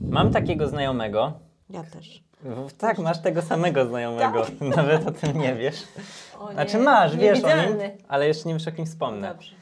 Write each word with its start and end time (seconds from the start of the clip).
Mam 0.00 0.32
takiego 0.32 0.68
znajomego. 0.68 1.32
Ja 1.70 1.82
też. 1.84 2.22
Tak, 2.78 2.98
masz 2.98 3.22
tego 3.22 3.42
samego 3.42 3.86
znajomego. 3.86 4.46
Nawet 4.76 5.06
o 5.06 5.10
tym 5.10 5.38
nie 5.38 5.54
wiesz. 5.54 5.82
O 6.38 6.52
Znaczy 6.52 6.76
nie, 6.76 6.82
masz, 6.82 7.16
wiesz 7.16 7.44
o 7.44 7.48
nim, 7.48 7.78
ale 8.08 8.26
jeszcze 8.26 8.48
nie 8.48 8.54
wiesz 8.54 8.68
o 8.68 8.72
kim 8.72 8.86
wspomnę. 8.86 9.28
Dobrze. 9.28 9.52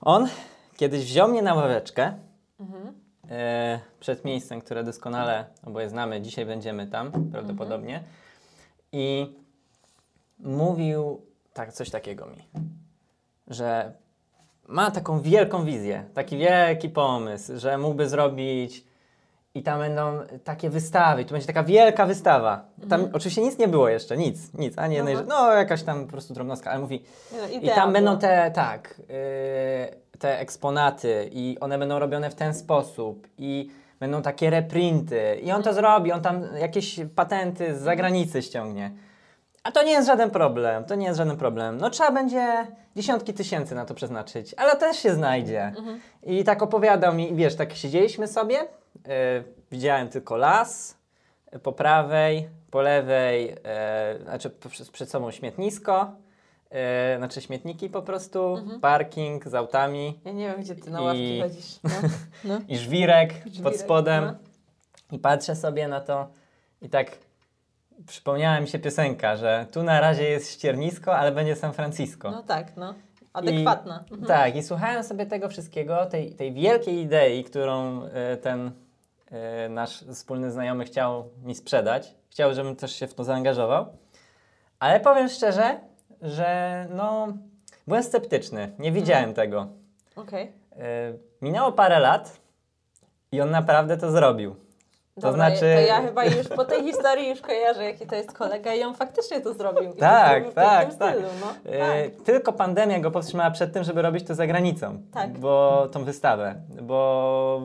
On 0.00 0.28
kiedyś 0.76 1.04
wziął 1.04 1.28
mnie 1.28 1.42
na 1.42 1.54
ławeczkę 1.54 2.12
Mhm. 2.60 2.94
e, 3.30 3.80
przed 4.00 4.24
miejscem, 4.24 4.60
które 4.60 4.84
doskonale 4.84 5.44
oboje 5.66 5.88
znamy. 5.90 6.20
Dzisiaj 6.22 6.46
będziemy 6.46 6.86
tam 6.86 7.12
prawdopodobnie. 7.32 8.02
I 8.92 9.34
mówił 10.38 11.20
tak, 11.52 11.72
coś 11.72 11.90
takiego 11.90 12.26
mi, 12.26 12.48
że 13.48 13.92
ma 14.68 14.90
taką 14.90 15.20
wielką 15.20 15.64
wizję, 15.64 16.04
taki 16.14 16.36
wielki 16.38 16.88
pomysł, 16.88 17.52
że 17.58 17.78
mógłby 17.78 18.08
zrobić 18.08 18.84
i 19.56 19.62
tam 19.62 19.78
będą 19.78 20.18
takie 20.44 20.70
wystawy, 20.70 21.24
tu 21.24 21.32
będzie 21.32 21.46
taka 21.46 21.62
wielka 21.62 22.06
wystawa. 22.06 22.64
Tam 22.88 23.08
oczywiście 23.12 23.42
nic 23.42 23.58
nie 23.58 23.68
było 23.68 23.88
jeszcze, 23.88 24.16
nic, 24.16 24.54
nic, 24.54 24.78
ani 24.78 24.94
jednej, 24.94 25.14
Aha. 25.14 25.22
rzeczy. 25.22 25.36
no 25.36 25.52
jakaś 25.52 25.82
tam 25.82 26.04
po 26.04 26.12
prostu 26.12 26.34
drobnostka, 26.34 26.70
ale 26.70 26.80
mówi, 26.80 27.04
no, 27.32 27.48
i 27.48 27.68
tam 27.68 27.92
będą 27.92 28.18
te, 28.18 28.50
tak, 28.50 28.94
yy, 28.98 30.18
te 30.18 30.40
eksponaty 30.40 31.30
i 31.32 31.56
one 31.60 31.78
będą 31.78 31.98
robione 31.98 32.30
w 32.30 32.34
ten 32.34 32.54
sposób 32.54 33.28
i 33.38 33.70
będą 34.00 34.22
takie 34.22 34.50
reprinty 34.50 35.40
i 35.42 35.52
on 35.52 35.62
to 35.62 35.74
zrobi, 35.74 36.12
on 36.12 36.22
tam 36.22 36.42
jakieś 36.60 37.00
patenty 37.14 37.76
z 37.76 37.80
zagranicy 37.80 38.42
ściągnie. 38.42 38.90
A 39.62 39.72
to 39.72 39.82
nie 39.82 39.92
jest 39.92 40.06
żaden 40.06 40.30
problem, 40.30 40.84
to 40.84 40.94
nie 40.94 41.06
jest 41.06 41.18
żaden 41.18 41.36
problem. 41.36 41.76
No 41.76 41.90
trzeba 41.90 42.10
będzie 42.10 42.66
dziesiątki 42.96 43.34
tysięcy 43.34 43.74
na 43.74 43.84
to 43.84 43.94
przeznaczyć, 43.94 44.54
ale 44.56 44.76
też 44.76 44.96
się 44.96 45.14
znajdzie. 45.14 45.72
I 46.22 46.44
tak 46.44 46.62
opowiadał 46.62 47.14
mi, 47.14 47.32
i 47.32 47.34
wiesz, 47.34 47.56
tak 47.56 47.74
siedzieliśmy 47.74 48.28
sobie, 48.28 48.56
widziałem 49.70 50.08
tylko 50.08 50.36
las, 50.36 50.98
y, 51.54 51.58
po 51.58 51.72
prawej, 51.72 52.48
po 52.70 52.80
lewej, 52.82 53.56
e, 53.64 54.18
znaczy 54.22 54.50
przed- 54.92 55.10
sobą 55.10 55.30
śmietnisko, 55.30 56.10
e, 56.70 57.16
znaczy 57.18 57.40
śmietniki 57.40 57.90
po 57.90 58.02
prostu, 58.02 58.58
parking 58.80 59.44
z 59.48 59.54
autami 59.54 60.20
Ja 60.24 60.32
nie 60.32 60.46
wiem, 60.48 60.60
gdzie 60.60 60.74
ty 60.74 60.90
na 60.90 61.00
I- 61.00 61.04
ławki 61.04 61.40
chodzisz. 61.42 61.78
No. 61.84 61.90
No. 62.44 62.60
i 62.68 62.78
żwirek, 62.78 63.34
pod 63.44 63.52
Żwirek, 63.54 63.76
spodem. 63.76 64.24
no. 64.24 64.34
I 65.12 65.18
patrzę 65.18 65.56
sobie 65.56 65.88
na 65.88 66.00
to 66.00 66.28
i 66.82 66.88
tak 66.88 67.10
przypomniała 68.06 68.60
mi 68.60 68.68
się 68.68 68.78
piosenka, 68.78 69.36
że 69.36 69.66
tu 69.72 69.82
na 69.82 70.00
razie 70.00 70.24
jest 70.24 70.52
ściernisko, 70.52 71.16
ale 71.16 71.32
będzie 71.32 71.56
San 71.56 71.72
Francisco. 71.72 72.30
no 72.30 72.42
tak, 72.42 72.76
no. 72.76 72.94
Adekwatna. 73.32 74.04
I, 74.10 74.12
Mhm. 74.12 74.28
Tak, 74.28 74.56
i 74.56 74.62
słuchałem 74.62 75.04
sobie 75.04 75.26
tego 75.26 75.48
wszystkiego, 75.48 76.06
tej, 76.06 76.32
tej 76.32 76.52
wielkiej 76.52 76.98
idei, 77.00 77.44
którą 77.44 78.02
e, 78.04 78.36
ten 78.36 78.66
e, 78.66 78.72
nasz 79.70 80.04
wspólny 80.04 80.50
znajomy 80.50 80.84
chciał 80.84 81.30
mi 81.42 81.54
sprzedać. 81.54 82.14
Chciał, 82.30 82.54
żebym 82.54 82.76
też 82.76 82.96
się 82.96 83.06
w 83.06 83.14
to 83.14 83.24
zaangażował. 83.24 83.86
Ale 84.78 85.00
powiem 85.00 85.28
szczerze, 85.28 85.80
że 86.22 86.86
no, 86.90 87.28
byłem 87.86 88.02
sceptyczny, 88.02 88.72
nie 88.78 88.92
widziałem 88.92 89.34
tego. 89.34 89.68
Okej. 90.16 90.52
E, 90.72 91.12
minęło 91.42 91.72
parę 91.72 91.98
lat 91.98 92.40
i 93.32 93.40
on 93.40 93.50
naprawdę 93.50 93.96
to 93.96 94.10
zrobił. 94.10 94.56
To 95.16 95.20
Dobra, 95.20 95.50
znaczy- 95.50 95.74
To 95.74 95.80
ja 95.80 96.00
chyba 96.02 96.24
już 96.24 96.48
po 96.48 96.64
tej 96.64 96.82
historii 96.82 97.28
już 97.28 97.40
kojarzę, 97.40 97.84
jaki 97.84 98.06
to 98.06 98.14
jest 98.14 98.32
kolega 98.32 98.74
i 98.74 98.82
on 98.82 98.94
faktycznie 98.94 99.40
to 99.40 99.54
zrobił. 99.54 99.92
I 99.92 99.96
Tak, 99.96 100.28
to 100.28 100.30
zrobił 100.34 100.50
w 100.50 100.54
tak, 100.54 100.94
tak. 100.94 101.10
Stylu, 101.12 101.28
no. 101.40 101.72
E, 101.72 102.08
tak. 102.10 102.22
Tylko 102.24 102.52
pandemia 102.52 103.00
go 103.00 103.10
powstrzymała 103.10 103.50
przed 103.50 103.72
tym, 103.72 103.84
żeby 103.84 104.02
robić 104.02 104.26
to 104.26 104.34
za 104.34 104.46
granicą. 104.46 104.98
Tak. 105.14 105.38
Bo 105.38 105.86
tą 105.92 106.04
wystawę. 106.04 106.54
Bo 106.82 107.62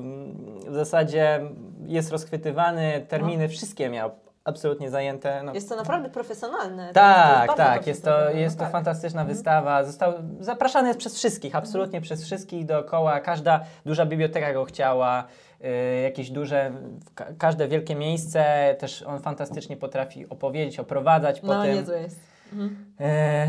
w 0.67 0.73
zasadzie 0.73 1.39
jest 1.85 2.11
rozchwytywany, 2.11 3.05
terminy 3.07 3.49
wszystkie 3.49 3.89
miał 3.89 4.11
absolutnie 4.45 4.89
zajęte. 4.89 5.44
No. 5.44 5.53
Jest 5.53 5.70
to 5.70 5.75
naprawdę 5.75 6.09
profesjonalne. 6.09 6.88
to 6.88 6.94
Tak, 6.94 7.58
tak, 7.58 7.88
jest 7.88 8.03
to, 8.03 8.30
jest 8.30 8.56
no 8.56 8.59
to 8.59 8.64
tak. 8.66 8.72
fantastyczna 8.72 9.25
wystawa. 9.25 9.84
Został 9.84 10.13
zapraszany 10.40 10.88
jest 10.88 11.00
przez 11.00 11.16
wszystkich, 11.16 11.56
absolutnie 11.56 12.02
przez 12.02 12.24
wszystkich 12.24 12.66
dookoła. 12.66 13.19
Każda 13.19 13.59
duża 13.85 14.06
biblioteka 14.06 14.53
go 14.53 14.66
chciała, 14.66 15.24
y, 15.66 16.02
jakieś 16.02 16.29
duże, 16.31 16.72
ka 17.16 17.25
każde 17.38 17.68
wielkie 17.68 17.96
miejsce. 17.96 18.75
Też 18.79 19.02
on 19.03 19.19
fantastycznie 19.19 19.78
potrafi 19.78 20.29
opowiedzieć, 20.29 20.79
oprowadzać 20.79 21.41
po 21.41 21.47
No, 21.47 21.63
tym. 21.63 21.75
niezłe 21.75 22.02
jest. 22.02 22.19
Mhm. 22.53 22.85
E, 23.00 23.47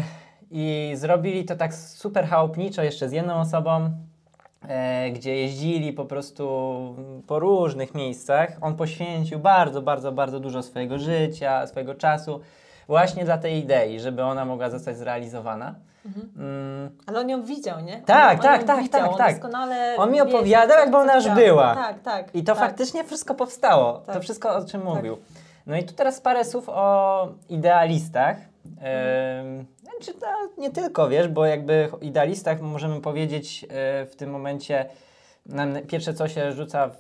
I 0.51 0.93
zrobili 0.95 1.45
to 1.45 1.57
tak 1.57 1.75
super 1.75 2.27
chałupniczo 2.27 2.83
jeszcze 2.83 3.09
z 3.09 3.13
jedną 3.13 3.35
osobą, 3.41 3.91
gdzie 5.13 5.37
jeździli 5.37 5.93
po 5.93 6.05
prostu 6.05 6.47
po 7.27 7.39
różnych 7.39 7.95
miejscach. 7.95 8.49
On 8.61 8.77
poświęcił 8.77 9.39
bardzo, 9.39 9.83
bardzo, 9.83 10.13
bardzo 10.13 10.41
dużo 10.41 10.63
swojego 10.63 10.99
życia, 10.99 11.67
swojego 11.67 11.95
czasu 11.95 12.41
właśnie 12.87 13.25
dla 13.25 13.39
tej 13.39 13.59
idei, 13.59 14.01
żeby 14.01 14.23
ona 14.23 14.45
mogła 14.45 14.71
zostać 14.71 14.97
zrealizowana. 14.97 15.75
Mm, 16.37 16.91
Ale 17.07 17.21
on 17.21 17.29
ją 17.29 17.43
widział, 17.43 17.81
nie? 17.81 18.03
Tak, 18.03 18.39
on 18.39 18.43
tak, 18.43 18.61
ją 18.61 18.67
tak, 18.67 18.83
widział, 18.83 19.01
tak, 19.01 19.11
on 19.11 19.19
tak. 19.19 19.33
Doskonale 19.35 19.97
On 19.99 20.11
mi 20.13 20.21
opowiadał, 20.21 20.79
jakby 20.79 20.97
ona 20.97 21.15
już 21.15 21.29
była. 21.29 21.75
Tak, 21.75 22.01
tak. 22.01 22.35
I 22.35 22.45
to 22.45 22.55
tak. 22.55 22.65
faktycznie 22.65 23.05
wszystko 23.05 23.35
powstało. 23.35 23.93
To 23.93 24.13
Tak. 24.13 24.23
wszystko, 24.23 24.57
o 24.57 24.65
czym 24.65 24.85
mówił. 24.85 25.17
No 25.67 25.77
i 25.77 25.85
tu 25.85 25.95
teraz 25.95 26.21
parę 26.21 26.45
słów 26.45 26.65
o 26.69 27.29
idealistach. 27.49 28.37
Em, 28.81 29.67
Znaczy, 29.83 30.19
no, 30.21 30.29
nie 30.59 30.71
tylko, 30.71 31.09
wiesz, 31.09 31.29
bo 31.29 31.47
jakby 31.47 31.89
o 31.93 31.99
idealistach 31.99 32.61
możemy 32.61 33.01
powiedzieć 33.01 33.65
e, 33.65 34.07
w 34.07 34.17
tym 34.17 34.31
momencie, 34.31 34.87
nam 35.47 35.75
pierwsze 35.89 36.15
co 36.15 36.29
się 36.29 36.53
rzuca 36.53 36.89
w 36.89 36.97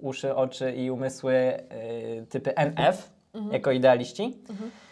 uszy, 0.00 0.34
oczy 0.34 0.72
i 0.72 0.90
umysły 0.90 1.34
e, 1.34 1.62
typy 2.28 2.56
NF 2.56 3.10
jako 3.50 3.70
idealiści. 3.70 4.36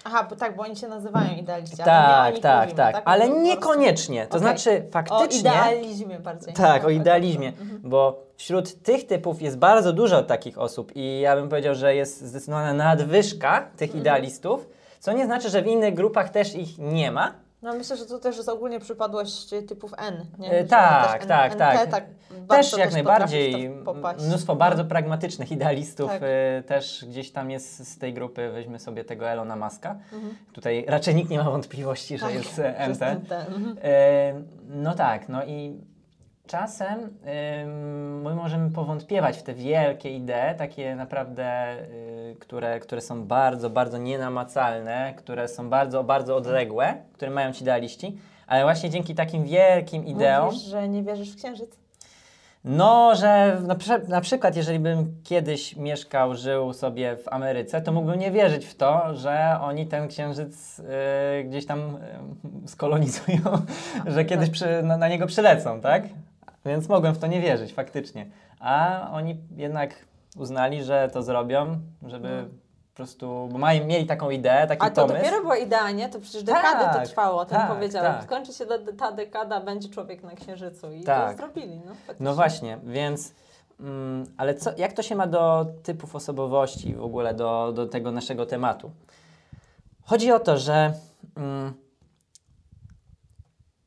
Aha, 0.05 0.27
bo 0.31 0.37
tak, 0.37 0.57
bo 0.57 0.63
oni 0.63 0.77
się 0.77 0.89
nazywają 0.89 1.37
idealiści. 1.37 1.83
ale 1.83 1.83
o 1.83 2.33
Tak, 2.33 2.39
tak, 2.39 2.61
mówimy, 2.61 2.77
tak, 2.77 3.03
ale 3.05 3.21
Po 3.25 3.27
prostu- 3.31 3.43
niekoniecznie. 3.47 4.23
To 4.23 4.29
Okej. 4.29 4.41
znaczy 4.41 4.83
O 4.89 4.93
faktycznie... 4.93 5.41
idealizmie 5.41 6.19
bardziej. 6.19 6.55
Tak, 6.55 6.85
o 6.85 6.91
idealizmie, 6.91 7.51
dobra. 7.53 7.65
Mhm. 7.65 7.81
bo 7.91 8.23
wśród 8.37 8.83
tych 8.83 9.07
typów 9.07 9.43
jest 9.43 9.59
bardzo 9.59 9.93
dużo 9.93 10.23
takich 10.23 10.59
osób 10.59 10.93
i 10.97 11.21
ja 11.21 11.37
bym 11.37 11.49
powiedział, 11.49 11.75
że 11.75 11.95
jest 11.95 12.21
zdecydowana 12.27 12.75
nadwyżka 12.75 13.61
tych 13.77 13.89
Mhm. 13.91 14.01
idealistów, 14.01 14.69
co 15.03 15.13
nie 15.13 15.25
znaczy, 15.27 15.51
że 15.51 15.63
w 15.63 15.67
innych 15.67 15.95
grupach 15.95 16.31
też 16.31 16.55
ich 16.55 16.79
nie 16.79 17.11
ma. 17.11 17.35
No 17.63 17.75
myślę, 17.75 17.97
że 17.97 18.07
to 18.07 18.19
też 18.19 18.37
jest 18.37 18.49
ogólnie 18.49 18.81
przypadłość 18.81 19.51
typów 19.69 19.95
N. 19.99 20.27
Nie? 20.39 20.51
E, 20.51 20.65
tak, 20.65 21.27
tak, 21.27 21.55
tak. 21.55 21.91
tak 21.91 22.05
Też 22.49 22.79
jak 22.79 22.93
najbardziej 22.93 23.71
mnóstwo 24.19 24.57
bardzo 24.57 24.85
pragmatycznych 24.85 25.53
idealistów 25.53 26.11
Tak. 26.11 26.23
e, 26.23 26.63
też 26.63 27.05
gdzieś 27.09 27.33
tam 27.33 27.51
jest 27.51 27.93
z 27.93 27.99
tej 27.99 28.15
grupy, 28.15 28.51
weźmy 28.51 28.79
sobie 28.79 29.05
tego 29.05 29.29
Elona 29.29 29.57
Muska. 29.57 29.97
Mhm. 30.13 30.37
Tutaj 30.53 30.85
raczej 30.89 31.15
nikt 31.15 31.31
nie 31.31 31.39
ma 31.39 31.51
wątpliwości, 31.51 32.19
że 32.19 32.27
Tak, 32.27 32.35
jest 32.35 32.59
MT. 32.91 33.03
Mhm. 33.03 33.77
E, 33.83 34.43
No 34.69 34.95
tak, 34.95 35.29
no 35.29 35.45
i 35.45 35.81
czasem 36.47 37.19
my 38.23 38.35
możemy 38.35 38.71
powątpiewać 38.71 39.39
w 39.39 39.43
te 39.43 39.55
wielkie 39.55 40.17
idee, 40.17 40.55
takie 40.59 40.97
naprawdę, 40.97 41.77
które, 42.41 42.81
które 42.81 43.01
są 43.01 43.25
bardzo, 43.25 43.71
bardzo 43.71 43.99
nienamacalne, 43.99 45.15
które 45.17 45.49
są 45.49 45.71
bardzo, 45.71 46.05
bardzo 46.05 46.37
odległe, 46.37 46.95
które 47.13 47.31
mają 47.31 47.53
ci 47.53 47.63
idealiści, 47.63 48.19
ale 48.47 48.63
właśnie 48.63 48.91
dzięki 48.91 49.15
takim 49.15 49.45
wielkim 49.45 50.07
ideom, 50.07 50.47
Mówisz, 50.47 50.63
że 50.63 50.89
nie 50.89 51.03
wierzysz 51.03 51.33
w 51.33 51.37
księżyc? 51.37 51.83
no, 52.65 53.15
że 53.15 53.59
na, 53.63 53.77
na 54.09 54.21
przykład 54.21 54.57
jeżeli 54.57 54.79
bym 54.79 55.15
kiedyś 55.25 55.77
mieszkał, 55.77 56.35
żył 56.35 56.73
sobie 56.73 57.17
w 57.17 57.29
Ameryce, 57.29 57.83
to 57.83 57.93
mógłbym 57.93 58.19
nie 58.19 58.31
wierzyć 58.31 58.67
w 58.67 58.75
to, 58.75 59.15
że 59.15 59.59
oni 59.61 59.87
ten 59.87 60.09
księżyc 60.09 60.79
y, 60.79 60.85
gdzieś 61.45 61.67
tam 61.67 61.99
y, 62.65 62.69
skolonizują, 62.69 63.39
że 64.07 64.25
kiedyś 64.25 64.51
przy, 64.51 64.83
na, 64.83 64.97
na 64.97 65.09
niego 65.09 65.27
przylecą, 65.27 65.81
tak? 65.81 66.03
Więc 66.67 66.89
mogłem 66.89 67.15
w 67.15 67.19
to 67.19 67.27
nie 67.27 67.41
wierzyć 67.41 67.73
faktycznie. 67.73 68.27
A 68.61 69.09
oni 69.13 69.37
jednak 69.57 69.95
uznali, 70.37 70.85
że 70.85 71.11
to 71.13 71.23
zrobią, 71.23 71.79
żeby 72.07 72.29
No. 72.43 72.49
po 72.91 72.97
prostu, 72.97 73.49
bo 73.53 73.59
mają, 73.59 73.87
mieli 73.87 74.07
taką 74.07 74.31
ideę, 74.31 74.67
taki 74.67 74.87
A 74.87 74.91
to 74.91 75.03
pomysł. 75.03 75.17
dopiero 75.25 75.41
była 75.43 75.57
idealnie, 75.57 76.09
to 76.09 76.21
przecież 76.21 76.43
dekady 76.43 76.85
Tak, 76.85 76.99
to 77.03 77.07
trwało, 77.09 77.41
o 77.41 77.45
tym 77.45 77.57
tak, 77.59 77.69
powiedziałem. 77.69 78.13
tak. 78.13 78.25
Skończy 78.25 78.53
się 78.53 78.67
ta 78.99 79.13
dekada, 79.13 79.61
będzie 79.61 79.89
człowiek 79.89 80.23
na 80.23 80.35
księżycu 80.35 80.93
i 80.93 81.05
Tak. 81.05 81.31
to 81.31 81.37
zrobili. 81.37 81.77
No, 81.77 81.95
faktycznie. 81.95 82.25
No 82.25 82.35
właśnie, 82.35 82.79
więc. 82.85 83.35
Mm, 83.81 84.27
ale 84.37 84.55
co, 84.55 84.71
jak 84.77 84.93
to 84.93 85.03
się 85.03 85.17
ma 85.17 85.27
do 85.27 85.67
typów 85.83 86.17
osobowości, 86.17 86.95
w 86.95 87.03
ogóle 87.05 87.35
do, 87.35 87.73
do 87.75 87.87
tego 87.87 88.13
naszego 88.13 88.47
tematu? 88.47 88.91
Chodzi 90.05 90.33
o 90.33 90.39
to, 90.41 90.59
że 90.59 90.95
mm, 91.37 91.75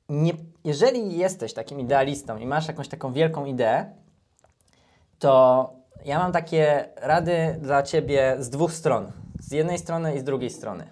nie, 0.10 0.34
jeżeli 0.64 1.18
jesteś 1.18 1.54
takim 1.54 1.80
idealistą 1.80 2.38
i 2.38 2.46
masz 2.46 2.68
jakąś 2.68 2.88
taką 2.88 3.14
wielką 3.14 3.46
ideę, 3.46 3.86
to 5.20 5.70
ja 6.06 6.20
mam 6.20 6.32
takie 6.32 6.90
rady 7.02 7.56
dla 7.62 7.84
ciebie 7.84 8.36
z 8.40 8.50
dwóch 8.50 8.72
stron. 8.74 9.12
Z 9.40 9.52
jednej 9.52 9.78
strony 9.78 10.16
i 10.16 10.20
z 10.20 10.24
drugiej 10.24 10.50
strony. 10.50 10.88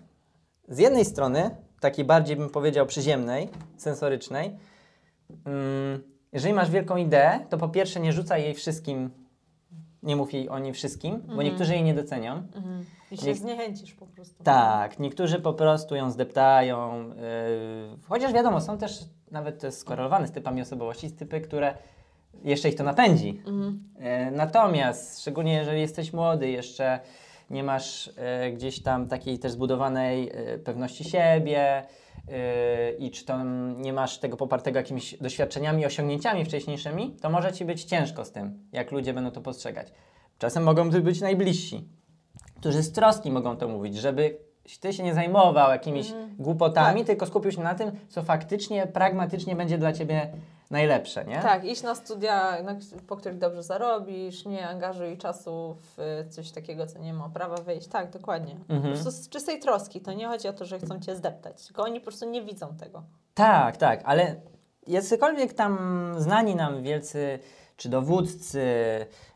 Z 0.67 0.77
jednej 0.79 1.05
strony, 1.05 1.49
takiej 1.79 2.05
bardziej 2.05 2.35
bym 2.35 2.49
powiedział 2.49 2.85
przyziemnej, 2.85 3.49
sensorycznej, 3.77 4.57
mm, 5.45 6.03
jeżeli 6.33 6.53
masz 6.53 6.69
wielką 6.71 6.97
ideę, 6.97 7.39
to 7.49 7.57
po 7.57 7.69
pierwsze 7.69 7.99
nie 7.99 8.13
rzucaj 8.13 8.43
jej 8.43 8.53
wszystkim 8.53 9.09
nie 10.03 10.15
mów 10.15 10.33
jej 10.33 10.49
o 10.49 10.59
niej 10.59 10.73
wszystkim, 10.73 11.11
bo 11.17 11.31
Mhm. 11.31 11.39
niektórzy 11.47 11.73
jej 11.73 11.83
nie 11.83 11.93
docenią. 11.93 12.33
Mhm. 12.33 12.85
I 13.11 13.17
się 13.17 13.27
Nie- 13.27 13.35
zniechęcisz 13.35 13.93
po 13.93 14.05
prostu. 14.07 14.43
Tak, 14.43 14.99
niektórzy 14.99 15.39
po 15.39 15.53
prostu 15.53 15.95
ją 15.95 16.11
zdeptają. 16.11 17.09
Yy, 17.09 17.15
chociaż 18.07 18.33
wiadomo, 18.33 18.61
są 18.61 18.77
też, 18.77 18.99
nawet 19.31 19.63
skorelowane 19.71 20.27
z 20.27 20.31
typami 20.31 20.61
osobowości, 20.61 21.09
z 21.09 21.15
typy, 21.15 21.41
które 21.41 21.73
jeszcze 22.43 22.69
ich 22.69 22.75
to 22.75 22.83
napędzi. 22.83 23.41
Mhm. 23.47 23.83
E, 23.99 24.31
Natomiast, 24.31 25.21
szczególnie 25.21 25.53
jeżeli 25.53 25.81
jesteś 25.81 26.13
młody, 26.13 26.49
jeszcze 26.49 26.99
nie 27.49 27.63
masz 27.63 28.11
e, 28.17 28.51
gdzieś 28.51 28.83
tam 28.83 29.07
takiej 29.07 29.39
też 29.39 29.51
zbudowanej 29.51 30.29
e, 30.33 30.57
pewności 30.59 31.03
siebie 31.03 31.83
i 32.99 33.11
czy 33.11 33.25
tam 33.25 33.75
nie 33.81 33.93
masz 33.93 34.17
tego 34.17 34.37
popartego 34.37 34.79
jakimiś 34.79 35.17
doświadczeniami, 35.21 35.85
osiągnięciami 35.85 36.45
wcześniejszymi, 36.45 37.15
to 37.21 37.29
może 37.29 37.53
ci 37.53 37.65
być 37.65 37.83
ciężko 37.83 38.25
z 38.25 38.31
tym, 38.31 38.59
jak 38.71 38.91
ludzie 38.91 39.13
będą 39.13 39.31
to 39.31 39.41
postrzegać. 39.41 39.87
Czasem 40.39 40.63
mogą 40.63 40.91
to 40.91 41.01
być 41.01 41.21
najbliżsi, 41.21 41.87
którzy 42.59 42.83
z 42.83 42.91
troski 42.91 43.31
mogą 43.31 43.57
to 43.57 43.67
mówić, 43.67 43.95
żeby 43.95 44.37
ty 44.79 44.93
się 44.93 45.03
nie 45.03 45.13
zajmował 45.13 45.71
jakimiś 45.71 46.11
Mhm. 46.11 46.35
głupotami, 46.39 47.05
tylko 47.05 47.25
skupił 47.25 47.51
się 47.51 47.61
na 47.61 47.75
tym, 47.75 47.91
co 48.09 48.23
faktycznie, 48.23 48.87
pragmatycznie 48.87 49.55
będzie 49.55 49.77
dla 49.77 49.93
ciebie 49.93 50.31
najlepsze, 50.73 51.25
nie? 51.25 51.41
Tak, 51.41 51.63
iść 51.65 51.83
na 51.83 51.95
studia, 51.95 52.57
po 53.07 53.15
których 53.17 53.37
dobrze 53.37 53.63
zarobisz, 53.63 54.45
nie 54.45 54.67
angażuj 54.67 55.17
czasu 55.17 55.75
w 55.97 56.25
coś 56.29 56.51
takiego, 56.51 56.87
co 56.87 56.99
nie 56.99 57.13
ma 57.13 57.29
prawa 57.29 57.55
wyjść. 57.55 57.87
Tak, 57.87 58.09
dokładnie. 58.09 58.53
Mhm. 58.53 58.81
Po 58.81 58.87
prostu 58.87 59.11
z 59.11 59.29
czystej 59.29 59.59
troski. 59.59 60.01
To 60.01 60.13
nie 60.13 60.27
chodzi 60.27 60.47
o 60.47 60.53
to, 60.53 60.65
że 60.65 60.79
chcą 60.79 60.99
cię 60.99 61.15
zdeptać, 61.15 61.65
tylko 61.65 61.83
oni 61.83 61.99
po 61.99 62.03
prostu 62.05 62.29
nie 62.29 62.41
widzą 62.41 62.75
tego. 62.79 63.03
Tak, 63.33 63.77
tak, 63.77 64.01
ale 64.05 64.35
jacykolwiek 64.87 65.53
tam 65.53 66.13
znani 66.17 66.55
nam 66.55 66.83
wielcy, 66.83 67.39
czy 67.77 67.89
dowódcy, 67.89 68.59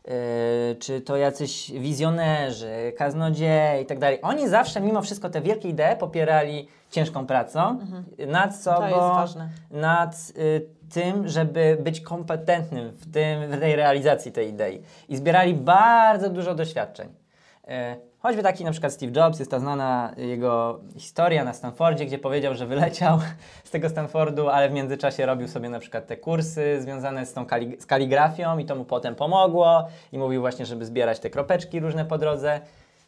yy, 0.04 0.12
czy 0.78 1.00
to 1.00 1.16
jacyś 1.16 1.70
wizjonerzy, 1.72 2.92
kaznodzieje 2.98 3.82
i 3.82 3.86
tak 3.86 3.98
dalej, 3.98 4.18
oni 4.22 4.48
zawsze 4.48 4.80
mimo 4.80 5.02
wszystko 5.02 5.30
te 5.30 5.40
wielkie 5.40 5.68
idee 5.68 5.96
popierali 5.98 6.68
ciężką 6.90 7.26
pracą 7.26 7.78
nad 8.26 8.56
sobą, 8.56 8.78
To 8.78 8.86
jest 8.88 8.98
ważne. 9.00 9.48
nad 9.70 10.32
y, 10.38 10.77
tym, 10.88 11.28
żeby 11.28 11.78
być 11.80 12.00
kompetentnym 12.00 12.90
w, 12.90 13.12
tym, 13.12 13.50
w 13.50 13.60
tej 13.60 13.76
realizacji 13.76 14.32
tej 14.32 14.48
idei. 14.48 14.82
I 15.08 15.16
zbierali 15.16 15.54
bardzo 15.54 16.30
dużo 16.30 16.54
doświadczeń. 16.54 17.08
E, 17.68 17.96
choćby 18.18 18.42
taki 18.42 18.64
na 18.64 18.70
przykład 18.70 18.92
Steve 18.92 19.12
Jobs, 19.12 19.38
jest 19.38 19.50
ta 19.50 19.58
znana 19.58 20.14
jego 20.16 20.80
historia 20.96 21.44
na 21.44 21.52
Stanfordzie, 21.52 22.06
gdzie 22.06 22.18
powiedział, 22.18 22.54
że 22.54 22.66
wyleciał 22.66 23.18
z 23.64 23.70
tego 23.70 23.88
Stanfordu, 23.88 24.48
ale 24.48 24.68
w 24.68 24.72
międzyczasie 24.72 25.26
robił 25.26 25.48
sobie 25.48 25.68
na 25.68 25.80
przykład 25.80 26.06
te 26.06 26.16
kursy 26.16 26.82
związane 26.82 27.26
z 27.26 27.32
tą 27.32 27.46
z 27.78 27.86
kaligrafią 27.86 28.58
i 28.58 28.64
to 28.64 28.76
mu 28.76 28.84
potem 28.84 29.14
pomogło 29.14 29.88
i 30.12 30.18
mówił 30.18 30.40
właśnie, 30.40 30.66
żeby 30.66 30.84
zbierać 30.84 31.20
te 31.20 31.30
kropeczki 31.30 31.80
różne 31.80 32.04
po 32.04 32.18
drodze. 32.18 32.60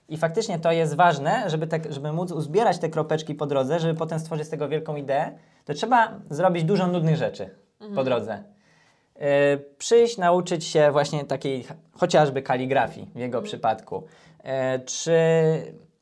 I 0.08 0.16
faktycznie 0.16 0.58
to 0.58 0.72
jest 0.72 0.96
ważne, 0.96 1.50
żeby, 1.50 1.66
te, 1.66 1.80
żeby 1.92 2.12
móc 2.12 2.32
uzbierać 2.32 2.78
te 2.78 2.88
kropeczki 2.88 3.34
po 3.34 3.46
drodze, 3.46 3.80
żeby 3.80 3.94
potem 3.94 4.20
stworzyć 4.20 4.46
z 4.46 4.50
tego 4.50 4.68
wielką 4.68 4.96
ideę, 4.96 5.32
to 5.64 5.74
trzeba 5.74 6.14
zrobić 6.30 6.64
dużo 6.64 6.86
nudnych 6.86 7.16
rzeczy 7.16 7.50
po 7.94 8.04
drodze. 8.04 8.44
Yy, 9.16 9.24
przyjść, 9.78 10.18
nauczyć 10.18 10.64
się 10.64 10.92
właśnie 10.92 11.24
takiej 11.24 11.62
ch- 11.62 11.72
chociażby 11.98 12.42
kaligrafii 12.42 13.10
w 13.14 13.18
jego 13.18 13.42
przypadku. 13.42 14.02
Yy, 14.44 14.50
czy 14.86 15.12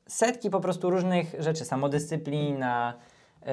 setki 0.06 0.50
po 0.50 0.60
prostu 0.60 0.90
różnych 0.90 1.34
rzeczy, 1.38 1.64
samodyscyplina, 1.64 2.94
yy, 3.46 3.52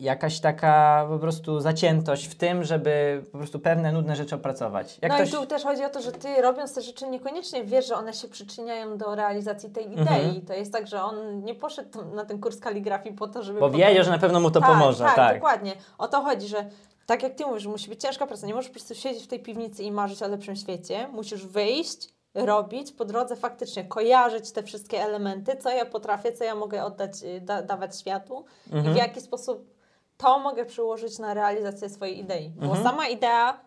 jakaś 0.00 0.40
taka 0.40 1.06
po 1.08 1.18
prostu 1.18 1.60
zaciętość 1.60 2.26
w 2.26 2.34
tym, 2.34 2.64
żeby 2.64 3.22
po 3.32 3.38
prostu 3.38 3.58
pewne 3.58 3.92
nudne 3.92 4.16
rzeczy 4.16 4.34
opracować. 4.34 4.98
Jak 5.02 5.12
no 5.12 5.16
ktoś... 5.18 5.28
i 5.28 5.32
tu 5.32 5.46
też 5.46 5.62
chodzi 5.62 5.84
o 5.84 5.90
to, 5.90 6.02
że 6.02 6.12
ty 6.12 6.42
robiąc 6.42 6.74
te 6.74 6.82
rzeczy 6.82 7.08
niekoniecznie 7.08 7.64
wiesz, 7.64 7.88
że 7.88 7.96
one 7.96 8.12
się 8.12 8.28
przyczyniają 8.28 8.98
do 8.98 9.14
realizacji 9.14 9.70
tej 9.70 9.92
idei. 9.92 10.04
Mhm. 10.26 10.46
To 10.46 10.54
jest 10.54 10.72
tak, 10.72 10.86
że 10.86 11.02
on 11.02 11.44
nie 11.44 11.54
poszedł 11.54 12.04
na 12.14 12.24
ten 12.24 12.40
kurs 12.40 12.60
kaligrafii 12.60 13.14
po 13.14 13.28
to, 13.28 13.42
żeby... 13.42 13.60
Bo 13.60 13.66
potem- 13.66 13.86
wiedział, 13.88 14.04
że 14.04 14.10
na 14.10 14.18
pewno 14.18 14.40
mu 14.40 14.50
to 14.50 14.60
tak, 14.60 14.68
pomoże. 14.68 15.04
Tak, 15.04 15.16
tak. 15.16 15.34
dokładnie. 15.34 15.72
O 15.98 16.08
to 16.08 16.20
chodzi, 16.20 16.48
że 16.48 16.64
tak 17.08 17.22
jak 17.22 17.34
ty 17.34 17.46
mówisz, 17.46 17.66
musi 17.66 17.88
być 17.90 18.00
ciężka 18.02 18.26
praca, 18.26 18.46
nie 18.46 18.54
możesz 18.54 18.68
po 18.68 18.74
prostu 18.74 18.94
siedzieć 18.94 19.24
w 19.24 19.26
tej 19.26 19.40
piwnicy 19.40 19.82
i 19.82 19.92
marzyć 19.92 20.22
o 20.22 20.28
lepszym 20.28 20.56
świecie. 20.56 21.08
Musisz 21.12 21.46
wyjść, 21.46 22.08
robić, 22.34 22.92
po 22.92 23.04
drodze 23.04 23.36
faktycznie 23.36 23.84
kojarzyć 23.84 24.52
te 24.52 24.62
wszystkie 24.62 25.02
elementy, 25.02 25.56
co 25.56 25.70
ja 25.70 25.86
potrafię, 25.86 26.32
co 26.32 26.44
ja 26.44 26.54
mogę 26.54 26.84
oddać, 26.84 27.22
y, 27.22 27.40
da, 27.40 27.62
dawać 27.62 28.00
światu 28.00 28.44
i 28.66 28.74
Mhm. 28.74 28.94
w 28.94 28.96
jaki 28.96 29.20
sposób 29.20 29.74
to 30.16 30.38
mogę 30.38 30.64
przyłożyć 30.64 31.18
na 31.18 31.34
realizację 31.34 31.88
swojej 31.88 32.18
idei. 32.20 32.50
Bo 32.56 32.64
Mhm. 32.66 32.82
sama 32.84 33.08
idea 33.08 33.60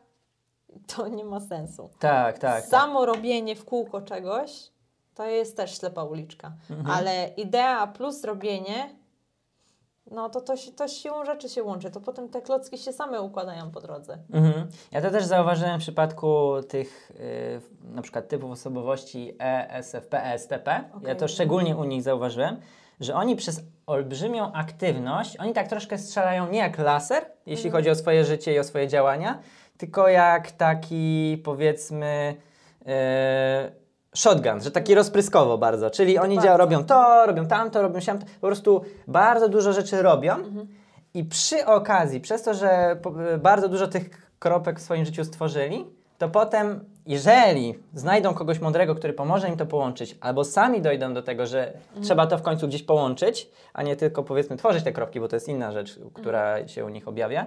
to 0.95 1.07
nie 1.07 1.25
ma 1.25 1.39
sensu. 1.39 1.89
Tak, 1.99 2.39
tak. 2.39 2.61
tak. 2.61 2.69
Samo 2.71 3.05
robienie 3.05 3.55
w 3.55 3.65
kółko 3.65 4.01
czegoś 4.01 4.71
to 5.15 5.25
jest 5.25 5.57
też 5.57 5.77
ślepa 5.79 6.03
uliczka. 6.03 6.51
Mhm. 6.69 6.97
Ale 6.97 7.27
idea 7.37 7.87
plus 7.87 8.23
robienie, 8.23 8.95
no 10.11 10.29
to, 10.29 10.41
to, 10.41 10.53
to 10.75 10.87
siłą 10.87 11.25
rzeczy 11.25 11.49
się 11.49 11.63
łączy. 11.63 11.91
To 11.91 12.01
potem 12.01 12.29
te 12.29 12.41
klocki 12.41 12.77
się 12.77 12.93
same 12.93 13.21
układają 13.21 13.71
po 13.71 13.81
drodze. 13.81 14.17
Mhm. 14.33 14.67
Ja 14.91 15.01
to 15.01 15.11
też 15.11 15.25
zauważyłem 15.25 15.79
w 15.79 15.83
przypadku 15.83 16.51
tych 16.69 17.11
y, 17.19 17.61
na 17.95 18.01
przykład 18.01 18.27
typów 18.27 18.51
osobowości 18.51 19.35
ESFP, 19.39 20.23
ESTP. 20.23 20.71
Ja 20.71 20.97
Okej. 20.97 21.15
to 21.15 21.27
szczególnie 21.27 21.75
u 21.75 21.83
nich 21.83 22.03
zauważyłem, 22.03 22.57
że 22.99 23.15
oni 23.15 23.35
przez 23.35 23.61
olbrzymią 23.87 24.53
aktywność, 24.53 25.37
oni 25.37 25.53
tak 25.53 25.67
troszkę 25.67 25.97
strzelają 25.97 26.49
nie 26.49 26.59
jak 26.59 26.77
laser, 26.77 27.25
jeśli 27.45 27.65
Mhm. 27.67 27.71
chodzi 27.83 27.89
o 27.89 27.95
swoje 27.95 28.25
życie 28.25 28.53
i 28.53 28.59
o 28.59 28.63
swoje 28.63 28.87
działania, 28.87 29.39
tylko 29.77 30.07
jak 30.07 30.51
taki 30.51 31.41
powiedzmy 31.43 32.35
e, 32.85 33.71
shotgun, 34.15 34.61
że 34.61 34.71
taki 34.71 34.95
rozpryskowo 34.95 35.57
bardzo. 35.57 35.89
Czyli 35.89 36.17
oni 36.17 36.35
Bardzo. 36.35 36.57
robią 36.57 36.83
to, 36.83 37.25
robią 37.25 37.47
tamto, 37.47 37.81
robią 37.81 37.99
siamto, 37.99 38.25
po 38.41 38.47
prostu 38.47 38.81
bardzo 39.07 39.49
dużo 39.49 39.73
rzeczy 39.73 40.01
robią. 40.01 40.33
Mhm. 40.33 40.67
I 41.13 41.23
przy 41.23 41.65
okazji, 41.65 42.21
przez 42.21 42.43
to, 42.43 42.53
że 42.53 42.97
bardzo 43.39 43.69
dużo 43.69 43.87
tych 43.87 44.31
kropek 44.39 44.79
w 44.79 44.81
swoim 44.81 45.05
życiu 45.05 45.25
stworzyli, 45.25 45.85
to 46.17 46.29
potem, 46.29 46.85
jeżeli 47.05 47.75
znajdą 47.93 48.33
kogoś 48.33 48.59
mądrego, 48.59 48.95
który 48.95 49.13
pomoże 49.13 49.49
im 49.49 49.57
to 49.57 49.65
połączyć, 49.65 50.17
albo 50.21 50.43
sami 50.43 50.81
dojdą 50.81 51.13
do 51.13 51.21
tego, 51.21 51.45
że 51.45 51.73
trzeba 52.03 52.27
to 52.27 52.37
w 52.37 52.41
końcu 52.41 52.67
gdzieś 52.67 52.83
połączyć, 52.83 53.49
a 53.73 53.83
nie 53.83 53.95
tylko 53.95 54.23
powiedzmy 54.23 54.57
tworzyć 54.57 54.83
te 54.83 54.91
kropki, 54.91 55.19
bo 55.19 55.27
to 55.27 55.35
jest 55.35 55.47
inna 55.47 55.71
rzecz, 55.71 55.99
która 56.13 56.67
się 56.67 56.85
u 56.85 56.89
nich 56.89 57.07
objawia, 57.07 57.45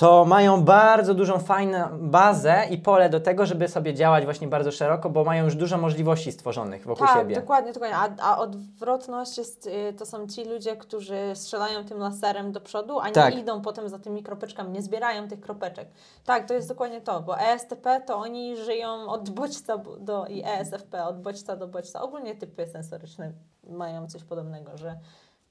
to 0.00 0.24
mają 0.24 0.64
bardzo 0.64 1.14
dużą 1.14 1.38
fajną 1.38 1.78
bazę 1.92 2.64
i 2.70 2.78
pole 2.78 3.10
do 3.10 3.20
tego, 3.20 3.46
żeby 3.46 3.68
sobie 3.68 3.94
działać 3.94 4.24
właśnie 4.24 4.48
bardzo 4.48 4.72
szeroko, 4.72 5.10
bo 5.10 5.24
mają 5.24 5.44
już 5.44 5.54
dużo 5.54 5.78
możliwości 5.78 6.32
stworzonych 6.32 6.84
wokół 6.86 7.06
tak, 7.06 7.18
siebie. 7.18 7.34
dokładnie, 7.34 7.72
dokładnie. 7.72 7.96
A, 7.96 8.30
a 8.30 8.38
odwrotność 8.38 9.38
jest, 9.38 9.66
y, 9.66 9.92
to 9.98 10.06
są 10.06 10.26
ci 10.26 10.44
ludzie, 10.44 10.76
którzy 10.76 11.18
strzelają 11.34 11.84
tym 11.84 11.98
laserem 11.98 12.52
do 12.52 12.60
przodu, 12.60 12.98
a 12.98 13.08
nie 13.08 13.12
Tak. 13.12 13.38
idą 13.38 13.62
potem 13.62 13.88
za 13.88 13.98
tymi 13.98 14.22
kropeczkami, 14.22 14.70
nie 14.70 14.82
zbierają 14.82 15.28
tych 15.28 15.40
kropeczek. 15.40 15.88
Tak, 16.24 16.48
to 16.48 16.54
jest 16.54 16.68
dokładnie 16.68 17.00
to, 17.00 17.20
bo 17.20 17.40
ESTP 17.40 18.00
to 18.06 18.16
oni 18.16 18.56
żyją 18.56 19.08
od 19.08 19.30
bodźca 19.30 19.78
do 20.00 20.26
i 20.26 20.42
ESFP 20.44 21.04
od 21.04 21.22
bodźca 21.22 21.56
do 21.56 21.68
bodźca. 21.68 22.02
Ogólnie 22.02 22.34
typy 22.34 22.66
sensoryczne 22.66 23.32
mają 23.68 24.06
coś 24.06 24.24
podobnego, 24.24 24.76
że, 24.76 24.98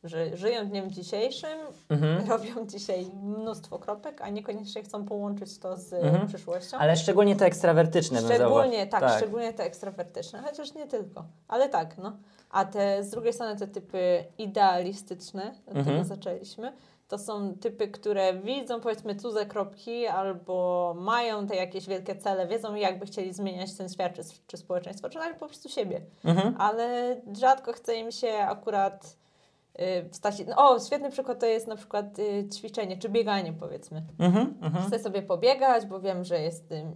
że 0.03 0.37
żyją 0.37 0.65
dniem 0.69 0.91
dzisiejszym, 0.91 1.59
Mhm. 1.89 2.27
robią 2.29 2.67
dzisiaj 2.67 3.05
mnóstwo 3.23 3.79
kropek, 3.79 4.21
a 4.21 4.29
niekoniecznie 4.29 4.83
chcą 4.83 5.05
połączyć 5.05 5.57
to 5.59 5.77
z 5.77 5.93
Mhm. 5.93 6.27
przyszłością. 6.27 6.77
Ale 6.77 6.95
szczególnie 6.97 7.35
te 7.35 7.45
ekstrawertyczne 7.45 8.17
Szczególnie, 8.19 8.37
zauważył. 8.39 8.87
tak, 8.91 9.17
szczególnie 9.17 9.53
te 9.53 9.63
ekstrawertyczne, 9.63 10.41
chociaż 10.41 10.73
nie 10.73 10.87
tylko, 10.87 11.23
ale 11.47 11.69
tak, 11.69 11.97
no. 11.97 12.17
A 12.49 12.65
te 12.65 13.03
z 13.03 13.09
drugiej 13.09 13.33
strony 13.33 13.55
te 13.59 13.67
typy 13.67 14.23
idealistyczne, 14.37 15.53
od 15.67 15.75
Mhm. 15.77 15.85
tego 15.85 16.03
zaczęliśmy, 16.07 16.73
to 17.07 17.17
są 17.17 17.53
typy, 17.53 17.87
które 17.87 18.33
widzą 18.33 18.81
powiedzmy 18.81 19.15
cudze 19.15 19.45
kropki 19.45 20.07
albo 20.07 20.95
mają 20.99 21.47
te 21.47 21.55
jakieś 21.55 21.87
wielkie 21.87 22.15
cele, 22.15 22.47
wiedzą 22.47 22.75
jakby 22.75 23.05
chcieli 23.05 23.33
zmieniać 23.33 23.73
ten 23.73 23.89
świat 23.89 24.13
czy, 24.15 24.21
czy 24.47 24.57
społeczeństwo, 24.57 25.09
czy 25.09 25.17
nawet 25.17 25.37
po 25.37 25.45
prostu 25.45 25.69
siebie, 25.69 26.01
Mhm. 26.25 26.55
ale 26.59 27.15
rzadko 27.37 27.73
chce 27.73 27.95
im 27.95 28.11
się 28.11 28.33
akurat 28.33 29.18
y, 29.81 30.09
wstać. 30.09 30.35
No, 30.47 30.69
o, 30.69 30.79
świetny 30.79 31.11
przykład 31.11 31.39
to 31.39 31.45
jest 31.45 31.67
na 31.67 31.75
przykład 31.75 32.19
y, 32.19 32.49
ćwiczenie 32.53 32.97
czy 32.97 33.09
bieganie 33.09 33.53
powiedzmy. 33.53 34.03
Mhm. 34.19 34.53
Mhm. 34.61 34.85
Chcę 34.87 34.99
sobie 34.99 35.21
pobiegać, 35.21 35.85
bo 35.85 35.99
wiem, 35.99 36.23
że 36.23 36.41
jest, 36.41 36.71
ym, 36.71 36.93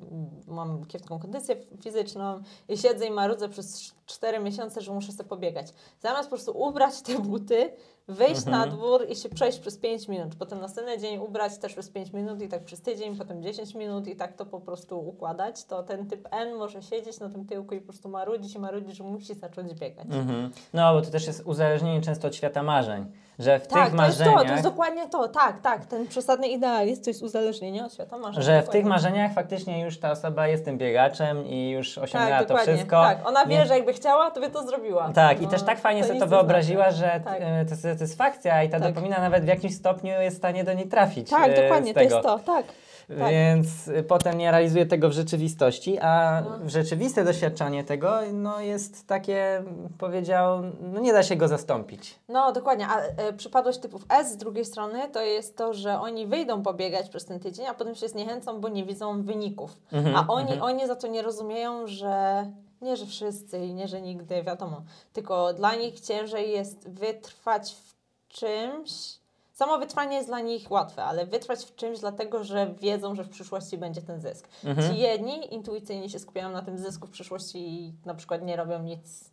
mam 0.48 0.86
kiepską 0.86 1.20
kondycję 1.20 1.56
fizyczną 1.82 2.42
i 2.70 2.78
siedzę 2.78 3.06
i 3.06 3.12
marudzę 3.12 3.50
przez 3.50 3.94
4 4.14 4.40
miesiące, 4.40 4.82
że 4.82 4.94
muszę 4.94 5.12
sobie 5.12 5.30
pobiegać. 5.30 5.68
Zamiast 6.00 6.30
po 6.30 6.36
prostu 6.36 6.62
ubrać 6.64 7.02
te 7.02 7.20
buty, 7.20 7.72
wyjść 8.08 8.48
Mhm. 8.48 8.58
na 8.60 8.76
dwór 8.76 9.06
i 9.10 9.16
się 9.16 9.30
przejść 9.30 9.60
przez 9.60 9.78
5 9.78 10.08
minut. 10.08 10.36
Potem 10.40 10.60
następny 10.62 10.98
dzień 11.00 11.18
ubrać 11.20 11.58
też 11.58 11.74
przez 11.74 11.90
5 11.90 12.14
minut 12.14 12.42
i 12.42 12.48
tak 12.48 12.64
przez 12.64 12.82
tydzień, 12.82 13.18
potem 13.18 13.44
10 13.44 13.76
minut 13.76 14.08
i 14.08 14.16
tak 14.16 14.34
to 14.34 14.46
po 14.46 14.60
prostu 14.60 15.08
układać, 15.08 15.66
to 15.66 15.84
ten 15.84 16.08
typ 16.10 16.28
N 16.32 16.56
może 16.56 16.82
siedzieć 16.82 17.20
na 17.20 17.30
tym 17.30 17.46
tyłku 17.46 17.76
i 17.76 17.80
po 17.80 17.86
prostu 17.86 18.10
marudzić 18.10 18.56
i 18.56 18.60
marudzić, 18.60 18.96
że 18.96 19.04
musi 19.04 19.34
zacząć 19.36 19.74
biegać. 19.74 20.06
Mhm. 20.12 20.52
No, 20.74 20.94
bo 20.94 21.02
to 21.02 21.12
też 21.12 21.28
jest 21.28 21.42
uzależnienie 21.46 22.02
często 22.02 22.28
od 22.28 22.36
świata 22.36 22.64
marzeń. 22.64 23.12
Że 23.40 23.60
w 23.60 23.68
Tak, 23.68 23.88
tych 23.90 23.98
to 23.98 24.06
jest 24.06 24.18
to, 24.20 24.24
marzeniach... 24.26 24.46
to 24.48 24.52
jest 24.52 24.64
dokładnie 24.64 25.10
to, 25.10 25.28
tak, 25.28 25.62
tak, 25.62 25.86
ten 25.86 26.08
przesadny 26.08 26.48
idealizm 26.48 27.04
to 27.04 27.10
jest 27.10 27.24
uzależnienie 27.24 27.86
od 27.86 27.94
świata 27.94 28.18
marzeń. 28.18 28.44
Że 28.44 28.62
w 28.62 28.70
tych 28.70 28.86
marzeniach 28.86 29.34
faktycznie 29.34 29.82
już 29.82 30.00
ta 30.00 30.12
osoba 30.12 30.48
jest 30.48 30.66
tym 30.66 30.78
biegaczem 30.78 31.48
i 31.48 31.70
już 31.70 31.98
osiągnęła 31.98 32.38
tak, 32.44 32.48
to 32.48 32.58
wszystko. 32.58 33.02
Tak, 33.02 33.28
ona 33.28 33.46
wie, 33.46 33.58
Nie- 33.58 33.66
że 33.66 33.74
jakby 33.76 33.94
chciała, 33.94 34.32
to 34.32 34.40
by 34.40 34.50
to 34.50 34.64
zrobiła. 34.68 35.12
Tak, 35.16 35.42
i 35.42 35.44
No, 35.44 35.50
też 35.50 35.64
tak 35.64 35.80
fajnie 35.80 36.02
to 36.02 36.08
sobie 36.08 36.20
to 36.20 36.28
wyobraziła, 36.28 36.92
znaczy. 36.92 37.14
że 37.16 37.22
Tak. 37.24 37.38
e, 37.42 37.66
ta 37.70 37.76
satysfakcja 37.76 38.64
i 38.64 38.70
ta 38.70 38.80
Tak. 38.80 38.88
dopamina 38.94 39.20
nawet 39.20 39.44
w 39.44 39.48
jakimś 39.48 39.76
stopniu 39.76 40.12
jest 40.22 40.36
w 40.36 40.40
stanie 40.40 40.64
do 40.64 40.74
niej 40.74 40.88
trafić. 40.88 41.30
Tak, 41.30 41.50
e, 41.50 41.62
dokładnie, 41.64 41.94
to 41.94 42.02
jest 42.02 42.22
to, 42.24 42.40
tak. 42.40 42.66
Tak. 43.08 43.18
Więc 43.30 43.68
potem 44.08 44.38
nie 44.38 44.52
realizuje 44.52 44.86
tego 44.86 45.10
w 45.10 45.12
rzeczywistości, 45.12 46.00
a 46.00 46.42
No. 46.42 46.70
rzeczywiste 46.70 47.24
doświadczanie 47.24 47.84
tego 47.84 48.20
no, 48.34 48.60
jest 48.60 49.08
takie, 49.08 49.64
powiedział, 49.98 50.62
no 50.94 51.00
nie 51.00 51.14
da 51.14 51.24
się 51.24 51.36
go 51.36 51.48
zastąpić. 51.48 52.20
No 52.30 52.52
dokładnie, 52.52 52.88
a 52.88 53.02
e, 53.02 53.34
przypadłość 53.34 53.80
typów 53.80 54.06
S 54.10 54.34
z 54.34 54.38
drugiej 54.38 54.66
strony 54.66 55.10
to 55.10 55.22
jest 55.22 55.58
to, 55.58 55.74
że 55.74 56.00
oni 56.00 56.28
wyjdą 56.28 56.64
pobiegać 56.64 57.10
przez 57.10 57.26
ten 57.26 57.40
tydzień, 57.40 57.66
a 57.66 57.74
potem 57.74 57.96
się 57.96 58.08
zniechęcą, 58.08 58.62
bo 58.62 58.70
nie 58.70 58.86
widzą 58.86 59.24
wyników. 59.24 59.78
Mhm, 59.92 60.16
a 60.16 60.26
oni, 60.28 60.52
mhm. 60.52 60.62
oni 60.62 60.88
za 60.88 60.96
to 60.96 61.08
nie 61.08 61.22
rozumieją, 61.22 61.88
że 61.88 62.46
nie, 62.82 62.98
że 62.98 63.06
wszyscy 63.06 63.66
i 63.66 63.74
nie, 63.74 63.88
że 63.88 64.02
nigdy, 64.02 64.44
wiadomo. 64.44 64.82
Tylko 65.14 65.54
dla 65.54 65.76
nich 65.76 66.00
ciężej 66.00 66.52
jest 66.52 66.90
wytrwać 66.90 67.76
w 67.76 67.94
czymś. 68.28 69.23
Samo 69.64 69.78
wytrwanie 69.78 70.16
jest 70.16 70.30
dla 70.30 70.40
nich 70.40 70.72
łatwe, 70.72 71.04
ale 71.04 71.26
wytrwać 71.26 71.66
w 71.66 71.76
czymś 71.76 72.00
dlatego, 72.00 72.44
że 72.44 72.74
wiedzą, 72.82 73.16
że 73.16 73.24
w 73.24 73.30
przyszłości 73.30 73.78
będzie 73.78 74.02
ten 74.02 74.22
zysk. 74.22 74.48
Mhm. 74.64 74.94
Ci 74.94 75.00
jedni 75.00 75.54
intuicyjnie 75.54 76.10
się 76.10 76.20
skupiają 76.20 76.52
na 76.52 76.62
tym 76.62 76.78
zysku 76.78 77.08
w 77.08 77.10
przyszłości 77.10 77.58
i 77.58 77.94
na 78.06 78.14
przykład 78.14 78.44
nie 78.44 78.56
robią 78.56 78.84
nic 78.84 79.32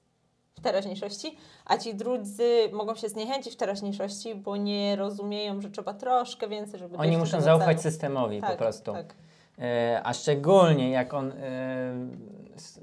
w 0.54 0.60
teraźniejszości, 0.60 1.37
a 1.64 1.78
ci 1.78 1.94
drudzy 1.94 2.49
mogą 2.72 2.94
się 2.94 3.08
zniechęcić 3.08 3.54
w 3.54 3.56
teraźniejszości, 3.56 4.34
bo 4.34 4.56
nie 4.56 4.96
rozumieją, 4.96 5.60
że 5.60 5.70
trzeba 5.70 5.94
troszkę 5.94 6.49
więcej, 6.49 6.80
żeby 6.80 6.96
Oni 6.96 7.16
muszą 7.16 7.40
zaufać 7.40 7.80
celu. 7.80 7.92
systemowi 7.92 8.40
tak, 8.40 8.50
po 8.50 8.56
prostu. 8.56 8.92
Tak. 8.92 9.14
E, 9.58 10.00
a 10.04 10.14
szczególnie 10.14 10.90
jak 10.90 11.14
on, 11.14 11.32
e, 11.32 11.37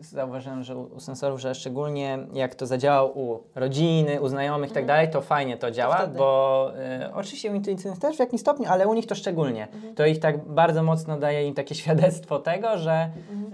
zauważyłem, 0.01 0.63
że 0.63 0.75
u, 0.77 0.81
u 0.95 0.99
sensorów, 0.99 1.39
że 1.39 1.55
szczególnie 1.55 2.19
jak 2.33 2.55
to 2.55 2.65
zadziałał 2.65 3.19
u 3.19 3.43
rodziny, 3.55 4.21
u 4.21 4.27
znajomych 4.27 4.71
i 4.71 4.73
tak 4.73 4.85
dalej, 4.85 5.09
to 5.09 5.21
fajnie 5.21 5.57
to 5.57 5.71
działa, 5.71 5.93
Mhm. 5.93 6.09
wtedy. 6.09 6.19
bo 6.19 6.71
e, 6.77 7.09
oczywiście 7.13 7.51
u 7.51 7.53
intuicyjnych 7.55 7.99
też 7.99 8.15
w 8.15 8.19
jakimś 8.19 8.41
stopniu, 8.41 8.65
ale 8.69 8.87
u 8.87 8.93
nich 8.93 9.07
to 9.07 9.15
szczególnie. 9.15 9.67
Mhm. 9.73 9.95
To 9.95 10.05
ich 10.05 10.19
tak 10.19 10.45
bardzo 10.45 10.83
mocno 10.83 11.17
daje 11.17 11.47
im 11.47 11.53
takie 11.53 11.75
świadectwo 11.81 12.39
tego, 12.39 12.77
że 12.77 13.09
Mhm. 13.31 13.53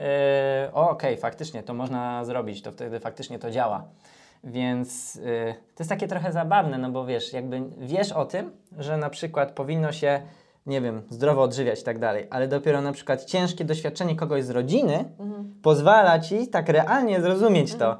o, 0.74 0.90
okej, 0.90 1.18
faktycznie 1.18 1.64
to 1.64 1.74
można 1.74 2.26
zrobić, 2.26 2.62
to 2.62 2.72
wtedy 2.72 3.00
faktycznie 3.00 3.40
to 3.40 3.52
działa. 3.52 3.84
Więc 4.44 5.16
y, 5.16 5.54
to 5.76 5.84
jest 5.84 5.90
takie 5.90 6.08
trochę 6.08 6.32
zabawne, 6.32 6.78
no 6.78 6.90
bo 6.92 7.06
wiesz, 7.06 7.34
jakby 7.34 7.62
wiesz 7.78 8.12
o 8.12 8.26
tym, 8.26 8.52
że 8.78 8.98
na 8.98 9.10
przykład 9.10 9.52
powinno 9.52 9.92
się, 9.92 10.22
nie 10.66 10.82
wiem, 10.82 11.02
zdrowo 11.10 11.42
odżywiać 11.42 11.82
i 11.82 11.84
tak 11.84 12.00
dalej, 12.00 12.28
ale 12.30 12.48
dopiero 12.48 12.82
na 12.82 12.92
przykład 12.92 13.26
ciężkie 13.26 13.66
doświadczenie 13.66 14.16
kogoś 14.16 14.44
z 14.44 14.50
rodziny 14.50 15.06
Mhm. 15.20 15.54
pozwala 15.62 16.20
ci 16.20 16.48
tak 16.48 16.70
realnie 16.70 17.22
zrozumieć 17.22 17.76
to. 17.76 18.00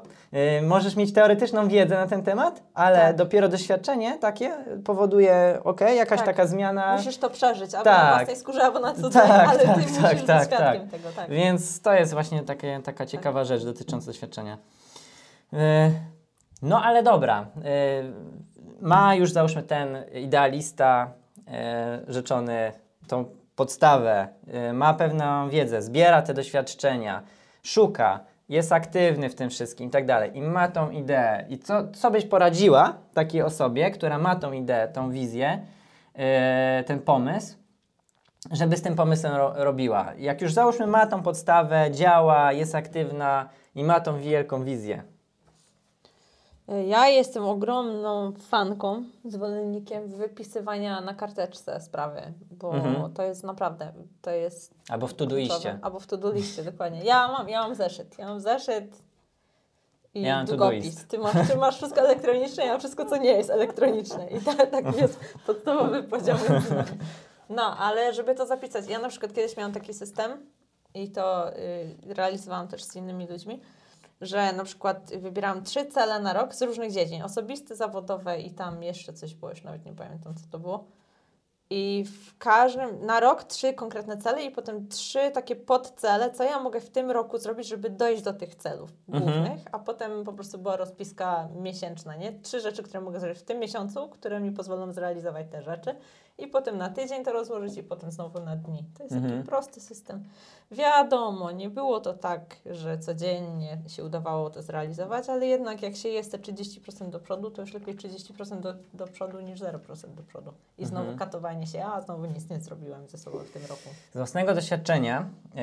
Y, 0.58 0.62
możesz 0.62 0.96
mieć 0.96 1.12
teoretyczną 1.12 1.68
wiedzę 1.68 1.94
na 1.94 2.06
ten 2.06 2.22
temat, 2.22 2.62
ale 2.74 2.98
Tak. 2.98 3.16
dopiero 3.16 3.48
doświadczenie 3.48 4.18
takie 4.18 4.52
powoduje, 4.84 5.58
ok, 5.64 5.80
jakaś 5.80 6.18
Tak. 6.18 6.26
taka 6.26 6.46
zmiana. 6.46 6.96
Musisz 6.96 7.16
to 7.18 7.30
przeżyć, 7.30 7.74
albo 7.74 7.84
Tak. 7.84 8.04
na 8.10 8.16
własnej 8.16 8.36
skórze, 8.36 8.62
albo 8.62 8.80
na 8.80 8.94
cudzej, 8.94 9.22
Tak, 9.22 9.48
ale 9.48 9.58
tak, 9.58 9.60
ty 9.60 9.66
tak, 9.66 9.76
musisz 9.76 10.02
tak, 10.02 10.16
być 10.16 10.26
tak. 10.26 10.44
świadkiem 10.46 10.88
tego, 10.88 11.08
tak. 11.16 11.30
Więc 11.30 11.80
to 11.82 11.92
jest 11.92 12.12
właśnie 12.12 12.42
takie, 12.42 12.80
taka 12.84 13.06
ciekawa 13.06 13.44
rzecz 13.44 13.64
dotycząca 13.64 14.06
doświadczenia. 14.06 14.58
Y, 15.52 15.56
No 16.62 16.82
ale 16.82 17.02
dobra. 17.02 17.46
y, 17.56 18.44
Ma 18.80 19.14
już 19.14 19.32
załóżmy 19.32 19.62
ten 19.62 19.96
idealista 20.14 21.12
rzeczony 22.08 22.72
tą 23.08 23.24
podstawę, 23.56 24.28
y, 24.70 24.72
ma 24.72 24.94
pewną 24.94 25.48
wiedzę, 25.48 25.82
zbiera 25.82 26.22
te 26.22 26.34
doświadczenia, 26.34 27.22
szuka, 27.62 28.20
jest 28.48 28.72
aktywny 28.72 29.28
w 29.28 29.34
tym 29.34 29.50
wszystkim 29.50 29.88
i 29.88 29.90
tak 29.90 30.06
dalej 30.06 30.36
i 30.36 30.42
ma 30.42 30.68
tą 30.68 30.90
ideę. 30.90 31.46
I 31.48 31.58
co, 31.58 31.88
co 31.88 32.10
byś 32.10 32.24
poradziła 32.24 32.94
takiej 33.14 33.42
osobie, 33.42 33.90
która 33.90 34.18
ma 34.18 34.36
tą 34.36 34.52
ideę, 34.52 34.88
tą 34.88 35.10
wizję, 35.10 35.66
y, 36.80 36.84
ten 36.84 37.00
pomysł, 37.00 37.56
żeby 38.52 38.76
z 38.76 38.82
tym 38.82 38.96
pomysłem 38.96 39.36
ro 39.36 39.52
robiła. 39.56 40.12
Jak 40.18 40.42
już 40.42 40.52
załóżmy 40.52 40.86
ma 40.86 41.06
tą 41.06 41.22
podstawę, 41.22 41.90
działa, 41.90 42.52
jest 42.52 42.74
aktywna 42.74 43.48
i 43.74 43.84
ma 43.84 44.00
tą 44.00 44.20
wielką 44.20 44.64
wizję. 44.64 45.02
Ja 46.86 47.08
jestem 47.08 47.44
ogromną 47.44 48.32
fanką, 48.32 49.04
zwolennikiem 49.24 50.08
wypisywania 50.08 51.00
na 51.00 51.14
karteczce 51.14 51.80
sprawy, 51.80 52.20
bo 52.50 52.74
Mhm. 52.74 53.12
to 53.14 53.22
jest 53.22 53.44
naprawdę, 53.44 53.92
to 54.22 54.30
jest 54.30 54.74
Albo 54.88 55.06
w 55.06 55.14
tuduiście. 55.14 55.54
kluczowe. 55.54 55.78
Albo 55.82 56.00
w 56.00 56.06
to-do 56.06 56.32
liście, 56.32 56.62
dokładnie. 56.64 57.04
Ja 57.04 57.28
mam, 57.28 57.48
ja 57.48 57.60
mam 57.62 57.74
zeszyt, 57.74 58.18
ja 58.18 58.26
mam 58.26 58.40
zeszyt 58.40 59.02
i 60.14 60.22
Ja 60.22 60.44
długopis. 60.44 61.06
Ty 61.06 61.18
masz, 61.18 61.48
ty 61.48 61.56
masz 61.56 61.76
wszystko 61.76 62.00
elektroniczne, 62.00 62.64
ja 62.64 62.70
mam 62.70 62.80
wszystko, 62.80 63.04
co 63.04 63.16
nie 63.16 63.30
jest 63.32 63.50
elektroniczne. 63.50 64.26
I 64.28 64.40
tak, 64.40 64.70
tak 64.70 64.96
jest 65.00 65.20
podstawowy 65.46 66.02
nami. 66.26 66.64
No, 67.50 67.76
ale 67.78 68.12
żeby 68.14 68.34
to 68.34 68.46
zapisać, 68.46 68.86
ja 68.88 68.98
na 68.98 69.08
przykład 69.08 69.32
kiedyś 69.32 69.56
miałam 69.56 69.72
taki 69.72 69.94
system 69.94 70.46
i 70.94 71.10
to 71.10 71.52
y, 71.56 72.14
realizowałam 72.14 72.68
też 72.68 72.84
z 72.84 72.96
innymi 72.96 73.26
ludźmi, 73.26 73.60
że 74.20 74.52
na 74.52 74.64
przykład 74.64 75.10
wybierałam 75.16 75.62
trzy 75.64 75.86
cele 75.86 76.20
na 76.20 76.32
rok 76.32 76.54
z 76.54 76.62
różnych 76.62 76.92
dziedzin. 76.92 77.22
Osobiste, 77.22 77.76
zawodowe 77.76 78.40
i 78.40 78.50
tam 78.50 78.82
jeszcze 78.82 79.12
coś 79.12 79.34
było, 79.34 79.50
już 79.50 79.62
nawet 79.62 79.84
nie 79.84 79.92
pamiętam 79.92 80.34
co 80.34 80.46
to 80.50 80.58
było. 80.58 80.84
I 81.70 82.04
w 82.04 82.38
każdym, 82.38 83.06
na 83.06 83.20
rok 83.20 83.44
trzy 83.44 83.72
konkretne 83.72 84.16
cele 84.16 84.44
i 84.44 84.50
potem 84.50 84.88
trzy 84.88 85.30
takie 85.30 85.56
podcele, 85.56 86.30
co 86.30 86.44
ja 86.44 86.60
mogę 86.60 86.80
w 86.80 86.90
tym 86.90 87.10
roku 87.10 87.38
zrobić, 87.38 87.68
żeby 87.68 87.90
dojść 87.90 88.22
do 88.22 88.32
tych 88.32 88.54
celów 88.54 88.90
Mhm. 89.08 89.24
głównych, 89.24 89.60
a 89.72 89.78
potem 89.78 90.24
po 90.24 90.32
prostu 90.32 90.58
była 90.58 90.76
rozpiska 90.76 91.48
miesięczna, 91.56 92.16
nie? 92.16 92.32
Trzy 92.32 92.60
rzeczy, 92.60 92.82
które 92.82 93.00
mogę 93.00 93.20
zrobić 93.20 93.38
w 93.38 93.44
tym 93.44 93.58
miesiącu, 93.58 94.08
które 94.08 94.40
mi 94.40 94.52
pozwolą 94.52 94.92
zrealizować 94.92 95.46
te 95.50 95.62
rzeczy 95.62 95.94
i 96.38 96.46
potem 96.46 96.78
na 96.78 96.88
tydzień 96.88 97.24
to 97.24 97.32
rozłożyć 97.32 97.76
i 97.76 97.82
potem 97.82 98.10
znowu 98.10 98.40
na 98.40 98.56
dni. 98.56 98.84
To 98.98 99.02
jest 99.02 99.14
Mhm. 99.16 99.34
taki 99.36 99.48
prosty 99.48 99.80
system. 99.80 100.24
Wiadomo, 100.70 101.50
nie 101.50 101.70
było 101.70 102.00
to 102.00 102.14
tak, 102.14 102.56
że 102.66 102.98
codziennie 102.98 103.78
się 103.86 104.04
udawało 104.04 104.50
to 104.50 104.62
zrealizować, 104.62 105.28
ale 105.28 105.46
jednak 105.46 105.82
jak 105.82 105.96
się 105.96 106.08
jest 106.08 106.32
te 106.32 106.38
30% 106.38 107.10
do 107.10 107.20
przodu, 107.20 107.50
to 107.50 107.60
już 107.62 107.74
lepiej 107.74 107.96
30% 107.96 108.60
do, 108.60 108.74
do 108.94 109.06
przodu 109.06 109.40
niż 109.40 109.60
0% 109.60 110.14
do 110.14 110.22
przodu. 110.22 110.52
I 110.78 110.86
znowu 110.86 111.10
Mhm. 111.10 111.18
katowanie 111.18 111.66
się, 111.66 111.84
a 111.84 112.00
znowu 112.00 112.24
nic 112.26 112.48
nie 112.50 112.60
zrobiłem 112.60 113.08
ze 113.08 113.18
sobą 113.18 113.38
w 113.38 113.50
tym 113.50 113.62
roku. 113.62 113.88
Z 114.12 114.16
własnego 114.16 114.54
doświadczenia 114.54 115.28
yy, 115.54 115.62